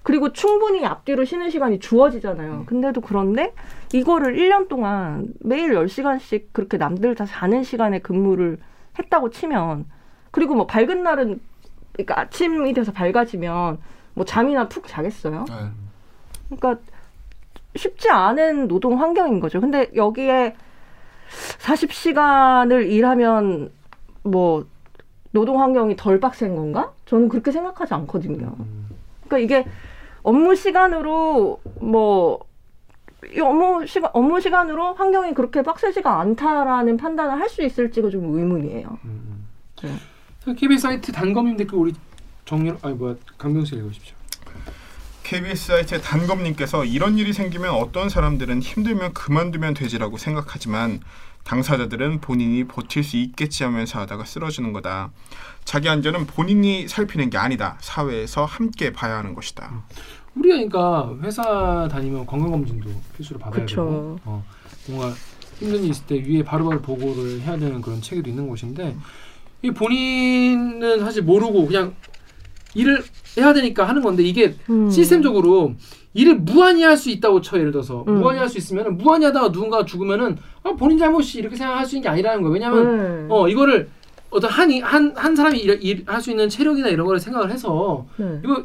[0.03, 2.63] 그리고 충분히 앞뒤로 쉬는 시간이 주어지잖아요.
[2.65, 3.53] 근데도 그런데
[3.93, 8.57] 이거를 1년 동안 매일 10시간씩 그렇게 남들 다 자는 시간에 근무를
[8.97, 9.85] 했다고 치면
[10.31, 11.41] 그리고 뭐 밝은 날은
[11.93, 13.79] 그러니까 아침이 돼서 밝아지면
[14.13, 15.45] 뭐 잠이나 푹 자겠어요.
[15.47, 15.55] 네.
[16.49, 16.81] 그러니까
[17.75, 19.61] 쉽지 않은 노동 환경인 거죠.
[19.61, 20.55] 근데 여기에
[21.59, 23.71] 40시간을 일하면
[24.23, 24.65] 뭐
[25.31, 26.91] 노동 환경이 덜 빡센 건가?
[27.05, 28.55] 저는 그렇게 생각하지 않거든요.
[28.59, 28.89] 음.
[29.25, 29.69] 그러니까 이게
[30.23, 32.50] 업무 시간으로 뭐이
[33.41, 38.97] 업무 시간 업무 시간으로 환경이 그렇게 빡세지가 않다라는 판단을 할 수 있을지가 좀 의문이에요.
[39.05, 39.47] 음.
[39.83, 39.93] 네.
[40.45, 41.93] 자, KBS 사이트 단검님 댓글 우리
[42.45, 44.15] 정렬 아니 뭐야 강병수 읽으십시오.
[45.23, 50.99] KBS 사이트의 단검님께서 이런 일이 생기면 어떤 사람들은 힘들면 그만두면 되지라고 생각하지만
[51.43, 55.11] 당사자들은 본인이 버틸 수 있겠지 하면서 하다가 쓰러지는 거다.
[55.63, 57.77] 자기 안전은 본인이 살피는 게 아니다.
[57.79, 59.83] 사회에서 함께 봐야 하는 것이다.
[60.35, 63.75] 우리가 그러니까 회사 다니면 건강 검진도 필수로 받아야 그쵸.
[63.75, 64.43] 되고 어,
[64.87, 65.13] 뭔가
[65.59, 68.95] 힘든 일 있을 때 위에 바로바로 보고를 해야 되는 그런 체계도 있는 곳인데
[69.61, 71.93] 이 본인은 사실 모르고 그냥
[72.73, 73.03] 일을
[73.37, 74.89] 해야 되니까 하는 건데 이게 음.
[74.89, 75.73] 시스템적으로
[76.13, 78.19] 일을 무한히 할 수 있다고 쳐 예를 들어서 음.
[78.19, 82.03] 무한히 할 수 있으면 무한히 하다가 누군가 죽으면은 아, 본인 잘못이 이렇게 생각할 수 있는
[82.03, 83.33] 게 아니라는 거예요 왜냐하면 네.
[83.33, 83.89] 어 이거를
[84.29, 88.39] 어떤 한한 한 사람이 일할 수 있는 체력이나 이런 거를 생각을 해서 네.
[88.43, 88.63] 이거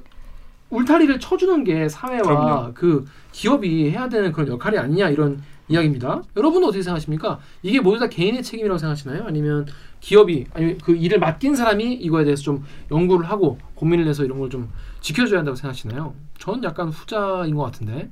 [0.71, 2.75] 울타리를 쳐주는 게 사회와 그럼요.
[2.75, 6.23] 그 기업이 해야 되는 그런 역할이 아니냐 이런 이야기입니다.
[6.37, 7.39] 여러분은 어떻게 생각하십니까?
[7.63, 9.25] 이게 모두 다 개인의 책임이라고 생각하시나요?
[9.27, 9.67] 아니면
[10.01, 14.49] 기업이 아니면 그 일을 맡긴 사람이 이거에 대해서 좀 연구를 하고 고민을 해서 이런 걸
[14.49, 16.15] 좀 지켜줘야 한다고 생각하시나요?
[16.39, 18.11] 저는 약간 후자인 것 같은데.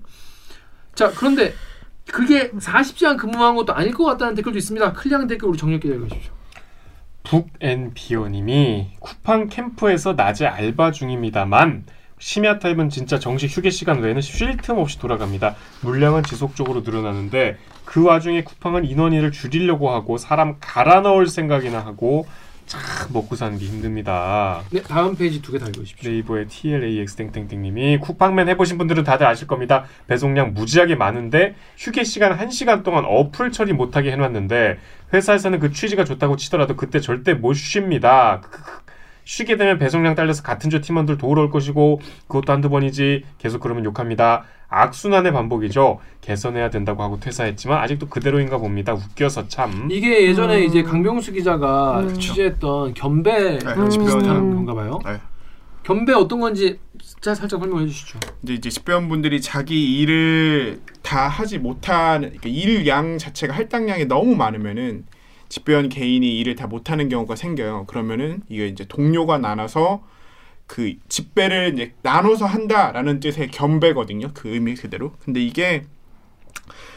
[0.94, 1.52] 자 그런데
[2.10, 4.92] 그게 40시간 근무한 것도 아닐 것 같다는 댓글도 있습니다.
[4.92, 6.32] 클리앙 댓글 우리 정렬 기자 읽으십시오.
[7.24, 11.84] 북앤비오님이 쿠팡 캠프에서 낮에 알바 중입니다만
[12.18, 15.56] 심야 타임은 진짜 정식 휴게 시간 외에는 쉴 틈 없이 돌아갑니다.
[15.82, 22.26] 물량은 지속적으로 늘어나는데 그 와중에 쿠팡은 인원을 줄이려고 하고 사람 갈아 넣을 생각이나 하고
[22.66, 22.80] 참
[23.12, 24.62] 먹고 사는 게 힘듭니다.
[24.70, 26.10] 네, 다음 페이지 두개다 읽으십시오.
[26.10, 29.84] 네이버의 TLAX 땡땡땡님이 쿠팡맨 해보신 분들은 다들 아실 겁니다.
[30.06, 34.78] 배송량 무지하게 많은데 휴게 시간 1시간 동안 어플 처리 못하게 해놨는데
[35.12, 38.40] 회사에서는 그 취지가 좋다고 치더라도 그때 절대 못 쉽니다.
[39.24, 43.84] 쉬게 되면 배송량 딸려서 같은 조 팀원들 도우러 올 것이고 그것도 한두 번이지 계속 그러면
[43.84, 44.44] 욕합니다.
[44.68, 46.00] 악순환의 반복이죠.
[46.20, 48.92] 개선해야 된다고 하고 퇴사했지만 아직도 그대로인가 봅니다.
[48.92, 49.88] 웃겨서 참.
[49.90, 50.64] 이게 예전에 음.
[50.64, 52.14] 이제 강병수 기자가 음.
[52.14, 53.88] 취재했던 견배 네, 음.
[53.88, 54.98] 비슷한 건가 봐요.
[55.04, 55.20] 네.
[55.84, 58.18] 견배 어떤 건지 진짜 살짝 설명해 주시죠.
[58.42, 65.04] 이제 이제 집배원분들이 자기 일을 다 하지 못하는 그러니까 일양 자체가 할당량이 너무 많으면은
[65.48, 67.86] 집배원 개인이 일을 다 못하는 경우가 생겨요.
[67.86, 70.02] 그러면은 이게 이제 동료가 나눠서
[70.66, 74.30] 그 집배를 이제 나눠서 한다라는 뜻의 겸배거든요.
[74.34, 75.12] 그 의미 그대로.
[75.24, 75.84] 근데 이게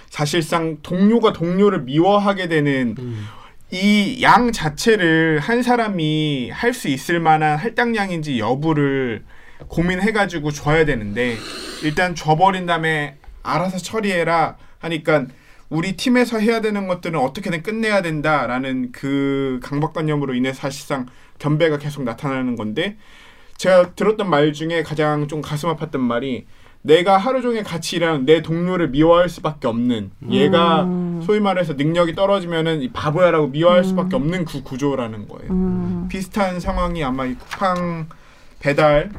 [0.10, 3.26] 사실상 동료가 동료를 미워하게 되는 음.
[3.70, 9.26] 이양 자체를 한 사람이 할 수 있을 만한 할당량인지 여부를
[9.68, 11.36] 고민해가지고 줘야 되는데
[11.84, 15.26] 일단 줘버린 다음에 알아서 처리해라 하니까
[15.70, 21.08] 우리 팀에서 해야 되는 것들은 어떻게든 끝내야 된다라는 그 강박관념으로 인해 사실상
[21.40, 22.98] 견배가 계속 나타나는 건데
[23.58, 26.46] 제가 들었던 말 중에 가장 좀 가슴 아팠던 말이
[26.84, 31.22] 내가 하루 종일 같이 일하는 내 동료를 미워할 수밖에 없는 얘가 음.
[31.26, 33.84] 소위 말해서 능력이 떨어지면은 이 바보야라고 미워할 음.
[33.84, 35.52] 수밖에 없는 그 구조라는 거예요.
[35.52, 36.08] 음.
[36.10, 38.08] 비슷한 상황이 아마 이 쿠팡
[38.60, 39.12] 배달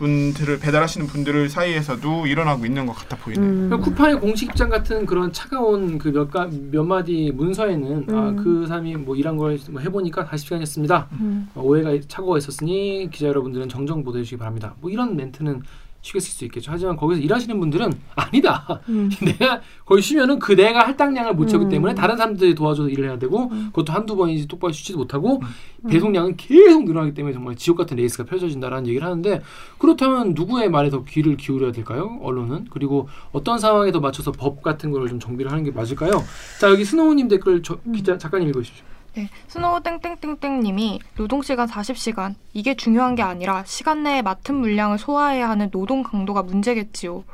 [0.00, 3.44] 분들을 배달하시는 분들 사이에서도 일어나고 있는 것 같아 보이네요.
[3.46, 3.68] 음.
[3.68, 8.16] 그러니까 쿠팡의 공식 입장 같은 그런 차가운 그몇몇 마디 문서에는 음.
[8.16, 11.06] 아, 그 사람이 뭐 일한 걸 뭐 해보니까 40시간이었습니다.
[11.20, 11.48] 음.
[11.54, 14.74] 어, 오해가 착오가 있었으니 기자 여러분들은 정정 보도해 주시기 바랍니다.
[14.80, 15.62] 뭐 이런 멘트는
[16.02, 16.70] 쉽게 쓸 수 있겠죠.
[16.72, 18.80] 하지만 거기서 일하시는 분들은 아니다.
[18.88, 19.10] 음.
[19.24, 21.68] 내가 거기 쉬면은 그 내가 할당량을 못 채우기 음.
[21.68, 23.66] 때문에 다른 사람들이 도와줘서 일을 해야 되고 음.
[23.66, 25.42] 그것도 한두 번이지 똑바로 쉬지도 못하고
[25.88, 29.42] 배송량은 계속 늘어나기 때문에 정말 지옥 같은 레이스가 펼쳐진다라는 얘기를 하는데
[29.78, 32.18] 그렇다면 누구의 말에 더 귀를 기울여야 될까요?
[32.22, 36.22] 언론은 그리고 어떤 상황에 더 맞춰서 법 같은 거를 좀 정비를 하는 게 맞을까요?
[36.60, 38.89] 자 여기 스노우님 댓글 저, 기자 작가님 읽어주십시오.
[39.14, 45.48] 네, 스노우 땡땡땡땡님이 노동 시간 40시간 이게 중요한 게 아니라 시간 내에 맡은 물량을 소화해야
[45.48, 47.24] 하는 노동 강도가 문제겠지요.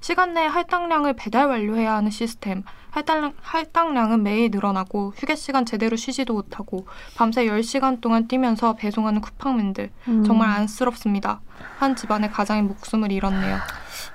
[0.00, 2.62] 시간 내에 할당량을 배달 완료해야 하는 시스템.
[2.90, 9.90] 할당, 할당량은 매일 늘어나고 휴게 시간 제대로 쉬지도 못하고 밤새 10시간 동안 뛰면서 배송하는 쿠팡맨들
[10.08, 10.24] 음.
[10.24, 11.42] 정말 안쓰럽습니다.
[11.78, 13.58] 한 집안의 가장의 목숨을 잃었네요.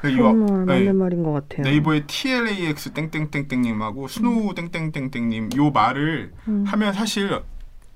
[0.02, 0.80] 그 정말 네.
[0.80, 1.62] 맞는 말인 것 같아요.
[1.64, 6.64] 네이버의 TLAX 땡땡땡땡님하고 스노우 땡땡땡땡님 요 말을 음.
[6.68, 7.40] 하면 사실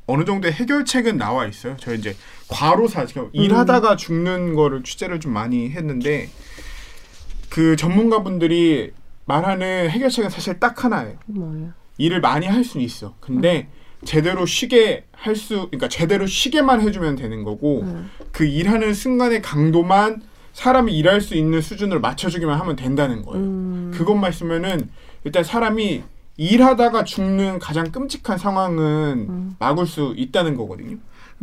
[0.08, 1.76] 어느 정도의 해결책은 나와 있어요.
[1.80, 2.16] 저 이제
[2.48, 6.30] 과로사 지금 일하다가 죽는 거를 취재를 좀 많이 했는데
[7.56, 8.91] 그 전문가분들이
[9.24, 11.15] 말하는 해결책은 사실 딱 하나예요.
[11.26, 11.72] 뭐예요?
[11.98, 13.15] 일을 많이 할 수는 있어.
[13.22, 13.70] 근데
[14.04, 18.12] 제대로 쉬게 할 수, 그러니까 제대로 쉬게만 해주면 되는 거고 음.
[18.34, 23.46] 그 일하는 순간의 강도만 사람이 일할 수 있는 수준으로 맞춰주기만 하면 된다는 거예요.
[23.46, 23.91] 음.
[23.96, 24.89] 그것만 있으면은
[25.24, 26.04] 일단 사람이
[26.36, 29.56] 일하다가 죽는 가장 끔찍한 상황은 음.
[29.60, 30.98] 막을 수 있다는 거거든요.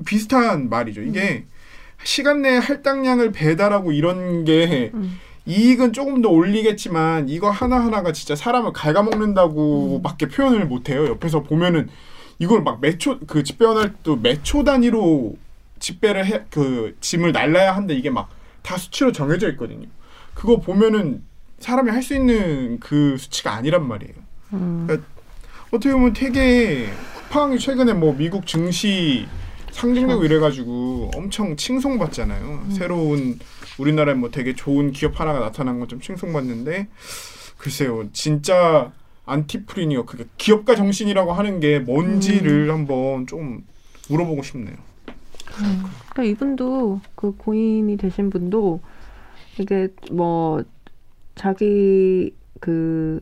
[0.04, 1.00] 비슷한 말이죠.
[1.00, 1.46] 이게
[2.04, 5.18] 시간 내에 할당량을 배달하고 이런 게 음.
[5.46, 11.06] 이익은 조금 더 올리겠지만 이거 하나하나가 진짜 사람을 갉아먹는다고밖에 표현을 못해요.
[11.06, 11.88] 옆에서 보면은
[12.38, 15.36] 이걸 막 매초 그 집배원할 때 매초 단위로
[15.78, 18.28] 집배를 해 그 짐을 날라야 한다 이게 막
[18.62, 19.88] 다 수치로 정해져 있거든요.
[20.34, 21.24] 그거 보면은
[21.58, 24.14] 사람이 할 수 있는 그 수치가 아니란 말이에요.
[24.52, 24.86] 음.
[25.72, 26.86] 어떻게 보면 되게
[27.28, 29.26] 쿠팡이 최근에 뭐 미국 증시
[29.72, 32.66] 상징되고 이래가지고 엄청 칭송받잖아요.
[32.70, 33.40] 새로운
[33.82, 36.88] 우리나라에 뭐 되게 좋은 기업 하나가 나타난 건 좀 칭송받는데
[37.58, 38.92] 글쎄요 진짜
[39.26, 43.64] 안티프리니어 그게 기업가 정신이라고 하는 게 뭔지를 한번 좀
[44.08, 44.76] 물어보고 싶네요.
[46.10, 48.80] 그러니까 이분도 그 고인이 되신 분도
[49.58, 50.62] 이게 뭐
[51.34, 53.20] 자기 그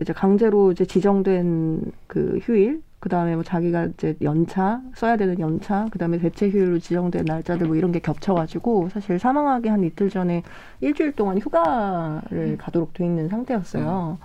[0.00, 5.86] 이제 강제로 이제 지정된 그 휴일 그 다음에 뭐 자기가 이제 연차 써야 되는 연차
[5.90, 10.42] 그 다음에 대체 휴일로 지정된 날짜들 뭐 이런 게 겹쳐가지고 사실 사망하기 한 이틀 전에
[10.80, 14.18] 일주일 동안 휴가를 가도록 돼 있는 상태였어요.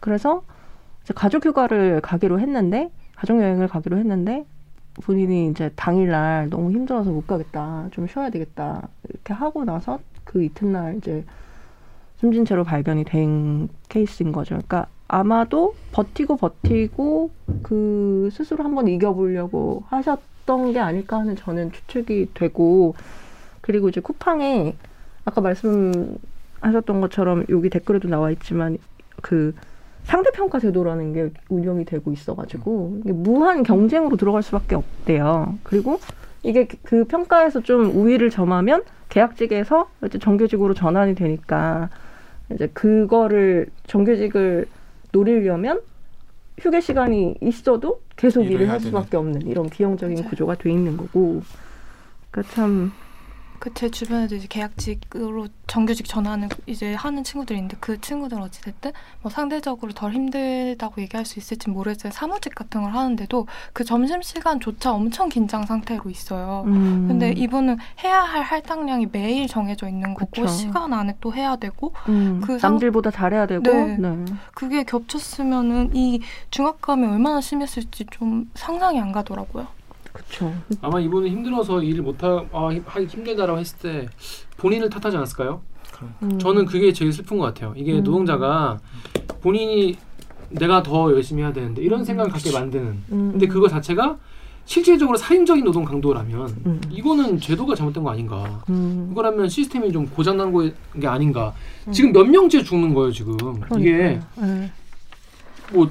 [0.00, 0.42] 그래서
[1.02, 4.46] 이제 가족 휴가를 가기로 했는데 가족 여행을 가기로 했는데
[5.02, 10.96] 본인이 이제 당일날 너무 힘들어서 못 가겠다, 좀 쉬어야 되겠다 이렇게 하고 나서 그 이튿날
[10.96, 11.24] 이제
[12.16, 14.54] 숨진 채로 발견이 된 케이스인 거죠.
[14.54, 17.30] 그러니까 아마도 버티고 버티고
[17.62, 22.94] 그 스스로 한번 이겨보려고 하셨던 게 아닐까 하는 저는 추측이 되고
[23.60, 24.74] 그리고 이제 쿠팡에
[25.24, 28.78] 아까 말씀하셨던 것처럼 여기 댓글에도 나와 있지만
[29.22, 29.54] 그
[30.04, 35.54] 상대평가 제도라는 게 운영이 되고 있어가지고 무한 경쟁으로 들어갈 수밖에 없대요.
[35.62, 35.98] 그리고
[36.42, 41.88] 이게 그- 그 평가에서 좀 우위를 점하면 계약직에서 이제 정규직으로 전환이 되니까
[42.52, 44.66] 이제 그거를 정규직을
[45.14, 45.80] 노리려면
[46.58, 50.28] 휴게 시간이 있어도 계속 일을 할 수밖에 없는 이런 기형적인 맞아요.
[50.28, 51.42] 구조가 돼 있는 거고.
[52.30, 52.92] 그러니까 참
[53.58, 58.92] 그 제 주변에도 이제 계약직으로 정규직 전환을 이제 하는 친구들이 있는데 그 친구들 어찌 됐든
[59.22, 64.92] 뭐 상대적으로 덜 힘들다고 얘기할 수 있을지 모르겠지만 사무직 같은 걸 하는데도 그 점심 시간조차
[64.92, 66.64] 엄청 긴장 상태로 있어요.
[66.66, 70.46] 음, 근데 이분은 해야 할 할당량이 매일 정해져 있는 거고 그쵸.
[70.46, 73.96] 시간 안에 또 해야 되고 음, 그 상- 남들보다 잘해야 되고 네.
[73.98, 74.24] 네.
[74.54, 79.66] 그게 겹쳤으면은 이 중압감이 얼마나 심했을지 좀 상상이 안 가더라고요.
[80.28, 80.54] 그렇죠.
[80.80, 84.08] 아마 이분은 힘들어서 일을 못하 아, 힘- 하기 힘들다라고 했을 때
[84.56, 85.60] 본인을 탓하지 않았을까요?
[86.22, 86.38] 음.
[86.38, 87.72] 저는 그게 제일 슬픈 것 같아요.
[87.76, 88.02] 이게 음.
[88.02, 88.78] 노동자가
[89.40, 89.96] 본인이
[90.50, 92.86] 내가 더 열심히 해야 되는데 이런 생각을 갖게 만드는.
[93.12, 94.16] 음, 근데 그거 자체가
[94.66, 96.80] 실질적으로 살인적인 노동 강도라면 음.
[96.90, 98.62] 이거는 제도가 잘못된 거 아닌가.
[98.70, 99.08] 음.
[99.12, 101.52] 이거라면 시스템이 좀 고장난 거- 게 아닌가.
[101.92, 103.36] 지금 몇 명째 죽는 거예요 지금.
[103.78, 104.22] 이게 그러니까요.
[104.36, 104.72] 네.
[105.72, 105.88] 뭐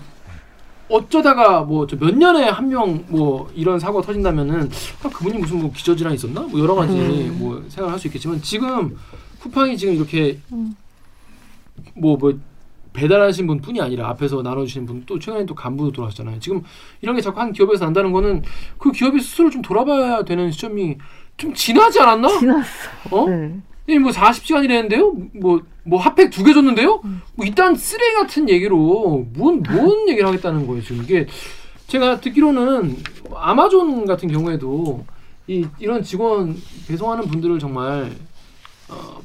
[0.97, 4.69] 어쩌다가 뭐 저 몇 년에 한 명 뭐 이런 사고 가 터진다면은
[5.03, 7.37] 아, 그분이 무슨 뭐 기저질환 있었나 뭐 여러 가지 음.
[7.39, 8.95] 뭐 생각할 수 있겠지만 지금
[9.41, 10.75] 쿠팡이 지금 이렇게 음.
[11.95, 12.33] 뭐뭐
[12.93, 16.39] 배달하신 분뿐이 아니라 앞에서 나눠주시는 분또 최근에 또 간부도 돌아왔잖아요.
[16.39, 16.61] 지금
[17.01, 18.43] 이런 게 자꾸 한 기업에서 난다는 거는
[18.77, 20.97] 그 기업이 스스로 좀 돌아봐야 되는 시점이
[21.35, 22.27] 좀 지나지 않았나?
[22.39, 22.69] 지났어.
[23.09, 23.27] 어?
[23.27, 23.59] 네.
[23.87, 25.39] 이뭐 40시간이랬는데요?
[25.41, 27.01] 뭐, 뭐 핫팩 두 개 줬는데요?
[27.03, 27.21] 음.
[27.35, 31.03] 뭐 이딴 쓰레기 같은 얘기로 뭔, 뭔 얘기를 하겠다는 거예요, 지금.
[31.03, 31.27] 이게
[31.87, 32.97] 제가 듣기로는
[33.35, 35.05] 아마존 같은 경우에도
[35.47, 36.55] 이, 이런 직원
[36.87, 38.11] 배송하는 분들을 정말,
[38.89, 39.21] 어,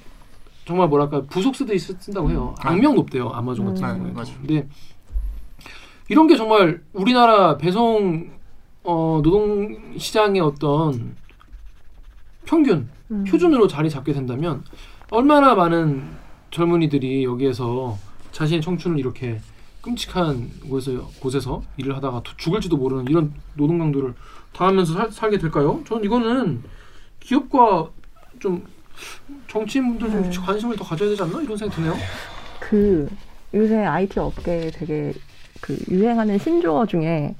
[0.66, 2.54] 정말 뭐랄까, 부속 쓰듯이 쓰- 쓴다고 해요.
[2.64, 2.68] 음.
[2.68, 3.88] 악명 높대요, 아마존 같은 음.
[3.94, 4.08] 경우에.
[4.08, 4.34] 네, 맞아요.
[4.44, 4.68] 근데
[6.08, 8.30] 이런 게 정말 우리나라 배송,
[8.82, 11.14] 어, 노동 시장의 어떤
[12.46, 13.24] 평균, 음.
[13.28, 14.64] 표준으로 자리 잡게 된다면
[15.10, 16.17] 얼마나 많은
[16.50, 17.96] 젊은이들이 여기에서
[18.32, 19.40] 자신의 청춘을 이렇게
[19.82, 24.14] 끔찍한 곳에서, 곳에서 일을 하다가 도- 죽을지도 모르는 이런 노동 강도를
[24.52, 25.80] 당하면서 살, 살게 될까요?
[25.86, 26.62] 저는 이거는
[27.20, 27.88] 기업과
[28.40, 28.64] 좀
[29.48, 30.38] 정치인분들 좀 네.
[30.38, 31.94] 관심을 더 가져야 되지 않나 이런 생각이 드네요.
[32.60, 33.08] 그
[33.54, 35.12] 요새 IT 업계에 되게
[35.60, 37.34] 그 유행하는 신조어 중에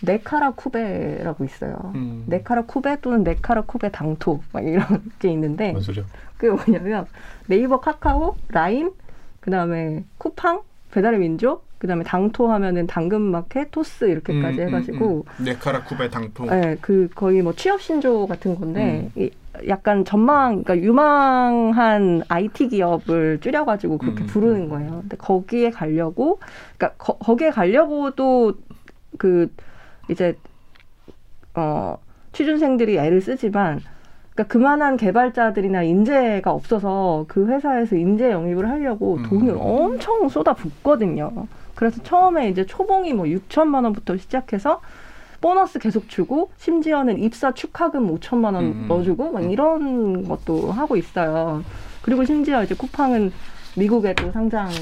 [0.00, 1.92] 네카라 쿠베라고 있어요.
[1.94, 2.24] 음.
[2.26, 4.84] 네카라 쿠베 또는 네카라 쿠베 당토 막 이런
[5.18, 6.04] 게 있는데 뭔 소리야?
[6.36, 7.06] 그게 뭐냐면
[7.46, 8.92] 네이버 카카오 라임
[9.40, 15.44] 그다음에 쿠팡 배달의 민족 그다음에 당토 하면은 당근마켓 토스 이렇게까지 음, 해가지고 음, 음.
[15.44, 16.44] 네카라 쿠베 당토.
[16.46, 19.30] 네, 그 거의 뭐 취업 신조 같은 건데 이
[19.68, 24.26] 약간 전망, 그러니까 유망한 IT 기업을 줄여가지고 그렇게 음.
[24.26, 25.00] 부르는 거예요.
[25.02, 26.40] 근데 거기에 가려고,
[26.76, 28.54] 그러니까 거, 거기에 가려고도
[29.16, 29.52] 그
[30.08, 30.36] 이제
[31.54, 31.98] 어
[32.32, 33.80] 취준생들이 애를 쓰지만.
[34.34, 39.22] 그러니까 그만한 개발자들이나 인재가 없어서 그 회사에서 인재 영입을 하려고 음.
[39.22, 41.46] 돈을 엄청 쏟아붓거든요.
[41.76, 44.80] 그래서 처음에 이제 초봉이 뭐 6천만 원부터 시작해서
[45.40, 48.86] 보너스 계속 주고 심지어는 입사 축하금 5천만 원 음.
[48.88, 51.62] 넣어주고 막 이런 것도 하고 있어요.
[52.02, 53.30] 그리고 심지어 이제 쿠팡은
[53.76, 54.72] 미국에 도 상장을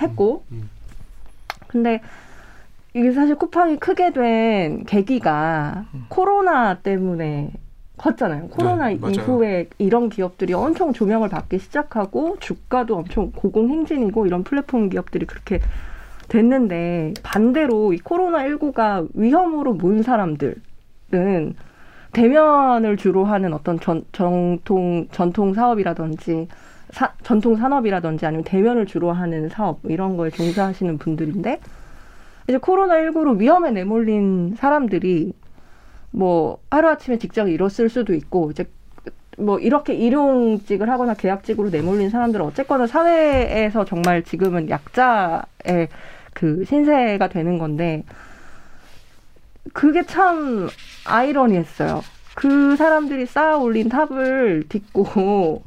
[0.00, 0.68] 했고, 음.
[1.68, 2.02] 근데
[2.94, 7.52] 이게 사실 쿠팡이 크게 된 계기가 코로나 때문에
[7.96, 8.48] 컸잖아요.
[8.48, 8.98] 코로나 네.
[9.12, 15.60] 이후에 이런 기업들이 엄청 조명을 받기 시작하고 주가도 엄청 고공행진이고 이런 플랫폼 기업들이 그렇게
[16.28, 20.54] 됐는데 반대로 이 코로나19가 위험으로 모인 사람들은
[22.12, 26.48] 대면을 주로 하는 어떤 전, 정통, 전통 사업이라든지
[26.92, 31.60] 사, 전통 산업이라든지 아니면 대면을 주로 하는 사업 이런 거에 종사하시는 분들인데
[32.50, 35.32] 이제 코로나19로 위험에 내몰린 사람들이
[36.10, 38.68] 뭐 하루아침에 직장을 잃었을 수도 있고 이제
[39.38, 45.88] 뭐 이렇게 일용직을 하거나 계약직으로 내몰린 사람들은 어쨌거나 사회에서 정말 지금은 약자의
[46.34, 48.02] 그 신세가 되는 건데
[49.72, 50.68] 그게 참
[51.04, 52.02] 아이러니했어요.
[52.34, 55.62] 그 사람들이 쌓아 올린 탑을 딛고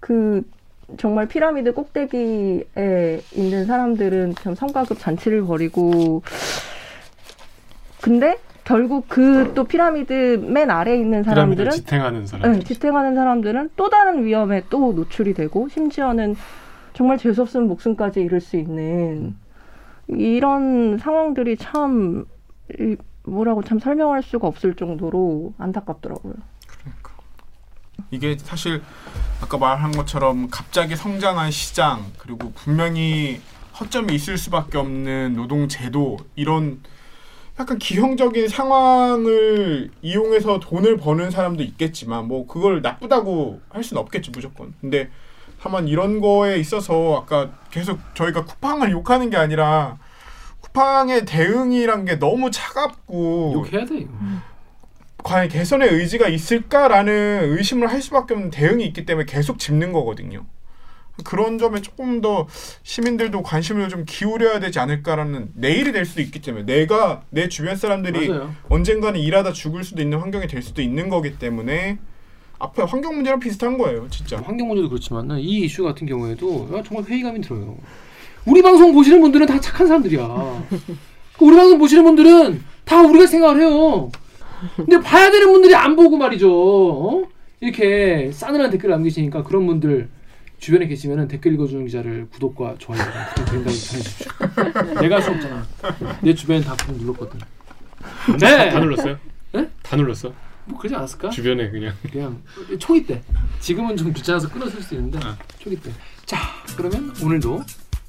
[0.00, 0.42] 그
[0.96, 6.22] 정말 피라미드 꼭대기에 있는 사람들은 참 성과급 잔치를 벌이고
[8.00, 12.52] 근데 결국 그 또 피라미드 맨 아래에 있는 사람들은 지탱하는 사람.
[12.52, 16.36] 네, 지탱하는 사람들은 또 다른 위험에 또 노출이 되고 심지어는
[16.94, 19.36] 정말 재수없은 목숨까지 잃을 수 있는
[20.08, 22.24] 이런 상황들이 참
[22.78, 26.34] 이, 뭐라고 참 설명할 수가 없을 정도로 안타깝더라고요.
[28.10, 28.82] 이게 사실
[29.40, 33.40] 아까 말한 것처럼 갑자기 성장한 시장 그리고 분명히
[33.78, 36.80] 허점이 있을 수밖에 없는 노동 제도 이런
[37.60, 44.74] 약간 기형적인 상황을 이용해서 돈을 버는 사람도 있겠지만 뭐 그걸 나쁘다고 할 수는 없겠지 무조건.
[44.80, 45.10] 근데
[45.60, 49.98] 다만 이런 거에 있어서 아까 계속 저희가 쿠팡을 욕하는 게 아니라
[50.60, 54.06] 쿠팡의 대응이란 게 너무 차갑고 욕해야 돼.
[55.28, 60.46] 과연 개선의 의지가 있을까라는 의심을 할 수밖에 없는 대응이 있기 때문에 계속 짚는 거거든요.
[61.22, 62.46] 그런 점에 조금 더
[62.82, 68.28] 시민들도 관심을 좀 기울여야 되지 않을까라는 내일이 될 수도 있기 때문에 내가 내 주변 사람들이
[68.28, 68.54] 맞아요.
[68.70, 71.98] 언젠가는 일하다 죽을 수도 있는 환경이 될 수도 있는 거기 때문에
[72.58, 74.40] 앞에 환경 문제랑 비슷한 거예요, 진짜.
[74.42, 77.76] 환경 문제도 그렇지만 이 이슈 같은 경우에도 정말 회의감이 들어요.
[78.46, 80.22] 우리 방송 보시는 분들은 다 착한 사람들이야.
[81.40, 84.10] 우리 방송 보시는 분들은 다 우리가 생각을 해요.
[84.76, 86.50] 근데 봐야 되는 분들이 안 보고 말이죠.
[86.50, 87.28] 어?
[87.60, 90.08] 이렇게 싸늘한 댓글 남기시니까 그런 분들
[90.58, 94.32] 주변에 계시면 댓글 읽어주는 기자를 구독과 좋아요 부탁드린다고 전해주십시오.
[95.00, 95.66] 내가 할수 없잖아.
[96.22, 97.38] 내 주변에 다 눌렀거든.
[98.40, 98.70] 네.
[98.70, 99.18] 다 눌렀어요?
[99.52, 99.70] 네?
[99.82, 100.32] 다 눌렀어?
[100.68, 101.30] 뭐 그러지 않았을까?
[101.30, 102.42] 주변에 그냥 그냥
[102.78, 103.22] 초기 때
[103.60, 105.36] 지금은 좀 귀찮아서 끊었을 수 있는데 아.
[105.58, 106.38] 초기 때자
[106.76, 107.62] 그러면 오늘도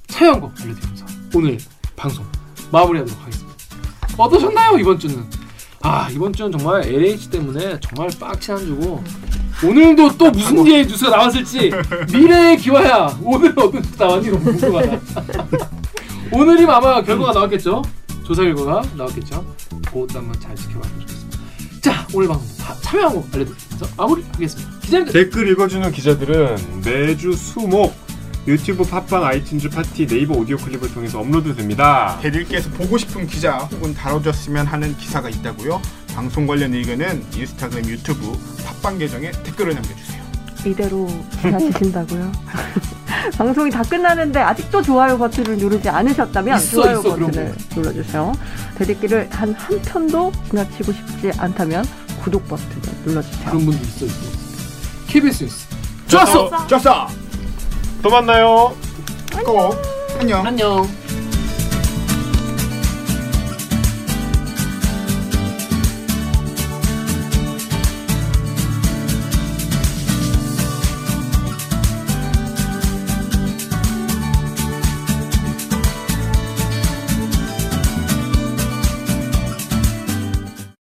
[0.07, 1.57] 사연곡 알려드리면서 오늘
[1.95, 2.25] 방송
[2.71, 3.57] 마무리하도록 하겠습니다
[4.17, 5.23] 어떠셨나요 이번 주는
[5.81, 9.03] 아 이번 주는 정말 LH 때문에 정말 빡친 한 주고
[9.65, 11.71] 오늘도 또 무슨 예 뉴스가 나왔을지
[12.11, 13.17] 미래의 기와야.
[13.21, 14.99] 오늘 어떤 뉴스 나왔니 너무 궁금하다.
[16.31, 17.81] 오늘이면 아마 결과가 나왔겠죠?
[18.25, 19.45] 조사 결과가 나왔겠죠?
[19.87, 21.37] 그것도 한번 잘 지켜봐주면 좋겠습니다.
[21.81, 24.79] 자 오늘 방송 다 참여한 거 알려드리면서 마무리하겠습니다.
[24.81, 27.93] 기자님들 댓글 읽어주는 기자들은 매주 수목
[28.49, 32.17] 유튜브 팟빵 아이튠즈 팟티 네이버 오디오 클립을 통해서 업로드됩니다.
[32.19, 35.79] 그대들께서 보고 싶은 기자 혹은 다뤄줬으면 하는 기사가 있다고요.
[36.15, 38.35] 방송 관련 의견은 인스타그램, 유튜브,
[38.65, 40.23] 팟빵 계정에 댓글을 남겨주세요.
[40.65, 41.07] 이대로
[41.41, 42.31] 지나치신다고요?
[43.37, 48.33] 방송이 다 끝나는데 아직도 좋아요 버튼을 누르지 않으셨다면 있어, 좋아요 있어, 버튼을 눌러주세요.
[48.79, 51.85] 대들기를 단 한 편도 지나치고 싶지 않다면
[52.23, 53.45] 구독 버튼을 눌러주세요.
[53.45, 54.15] 그런 분들 있어 있어
[55.07, 55.67] KBS 뉴스
[56.07, 57.07] 좋았어 좋았어.
[58.01, 58.73] 또 만나요.
[59.45, 59.75] 꼭
[60.19, 60.45] 안녕.
[60.45, 61.08] 안녕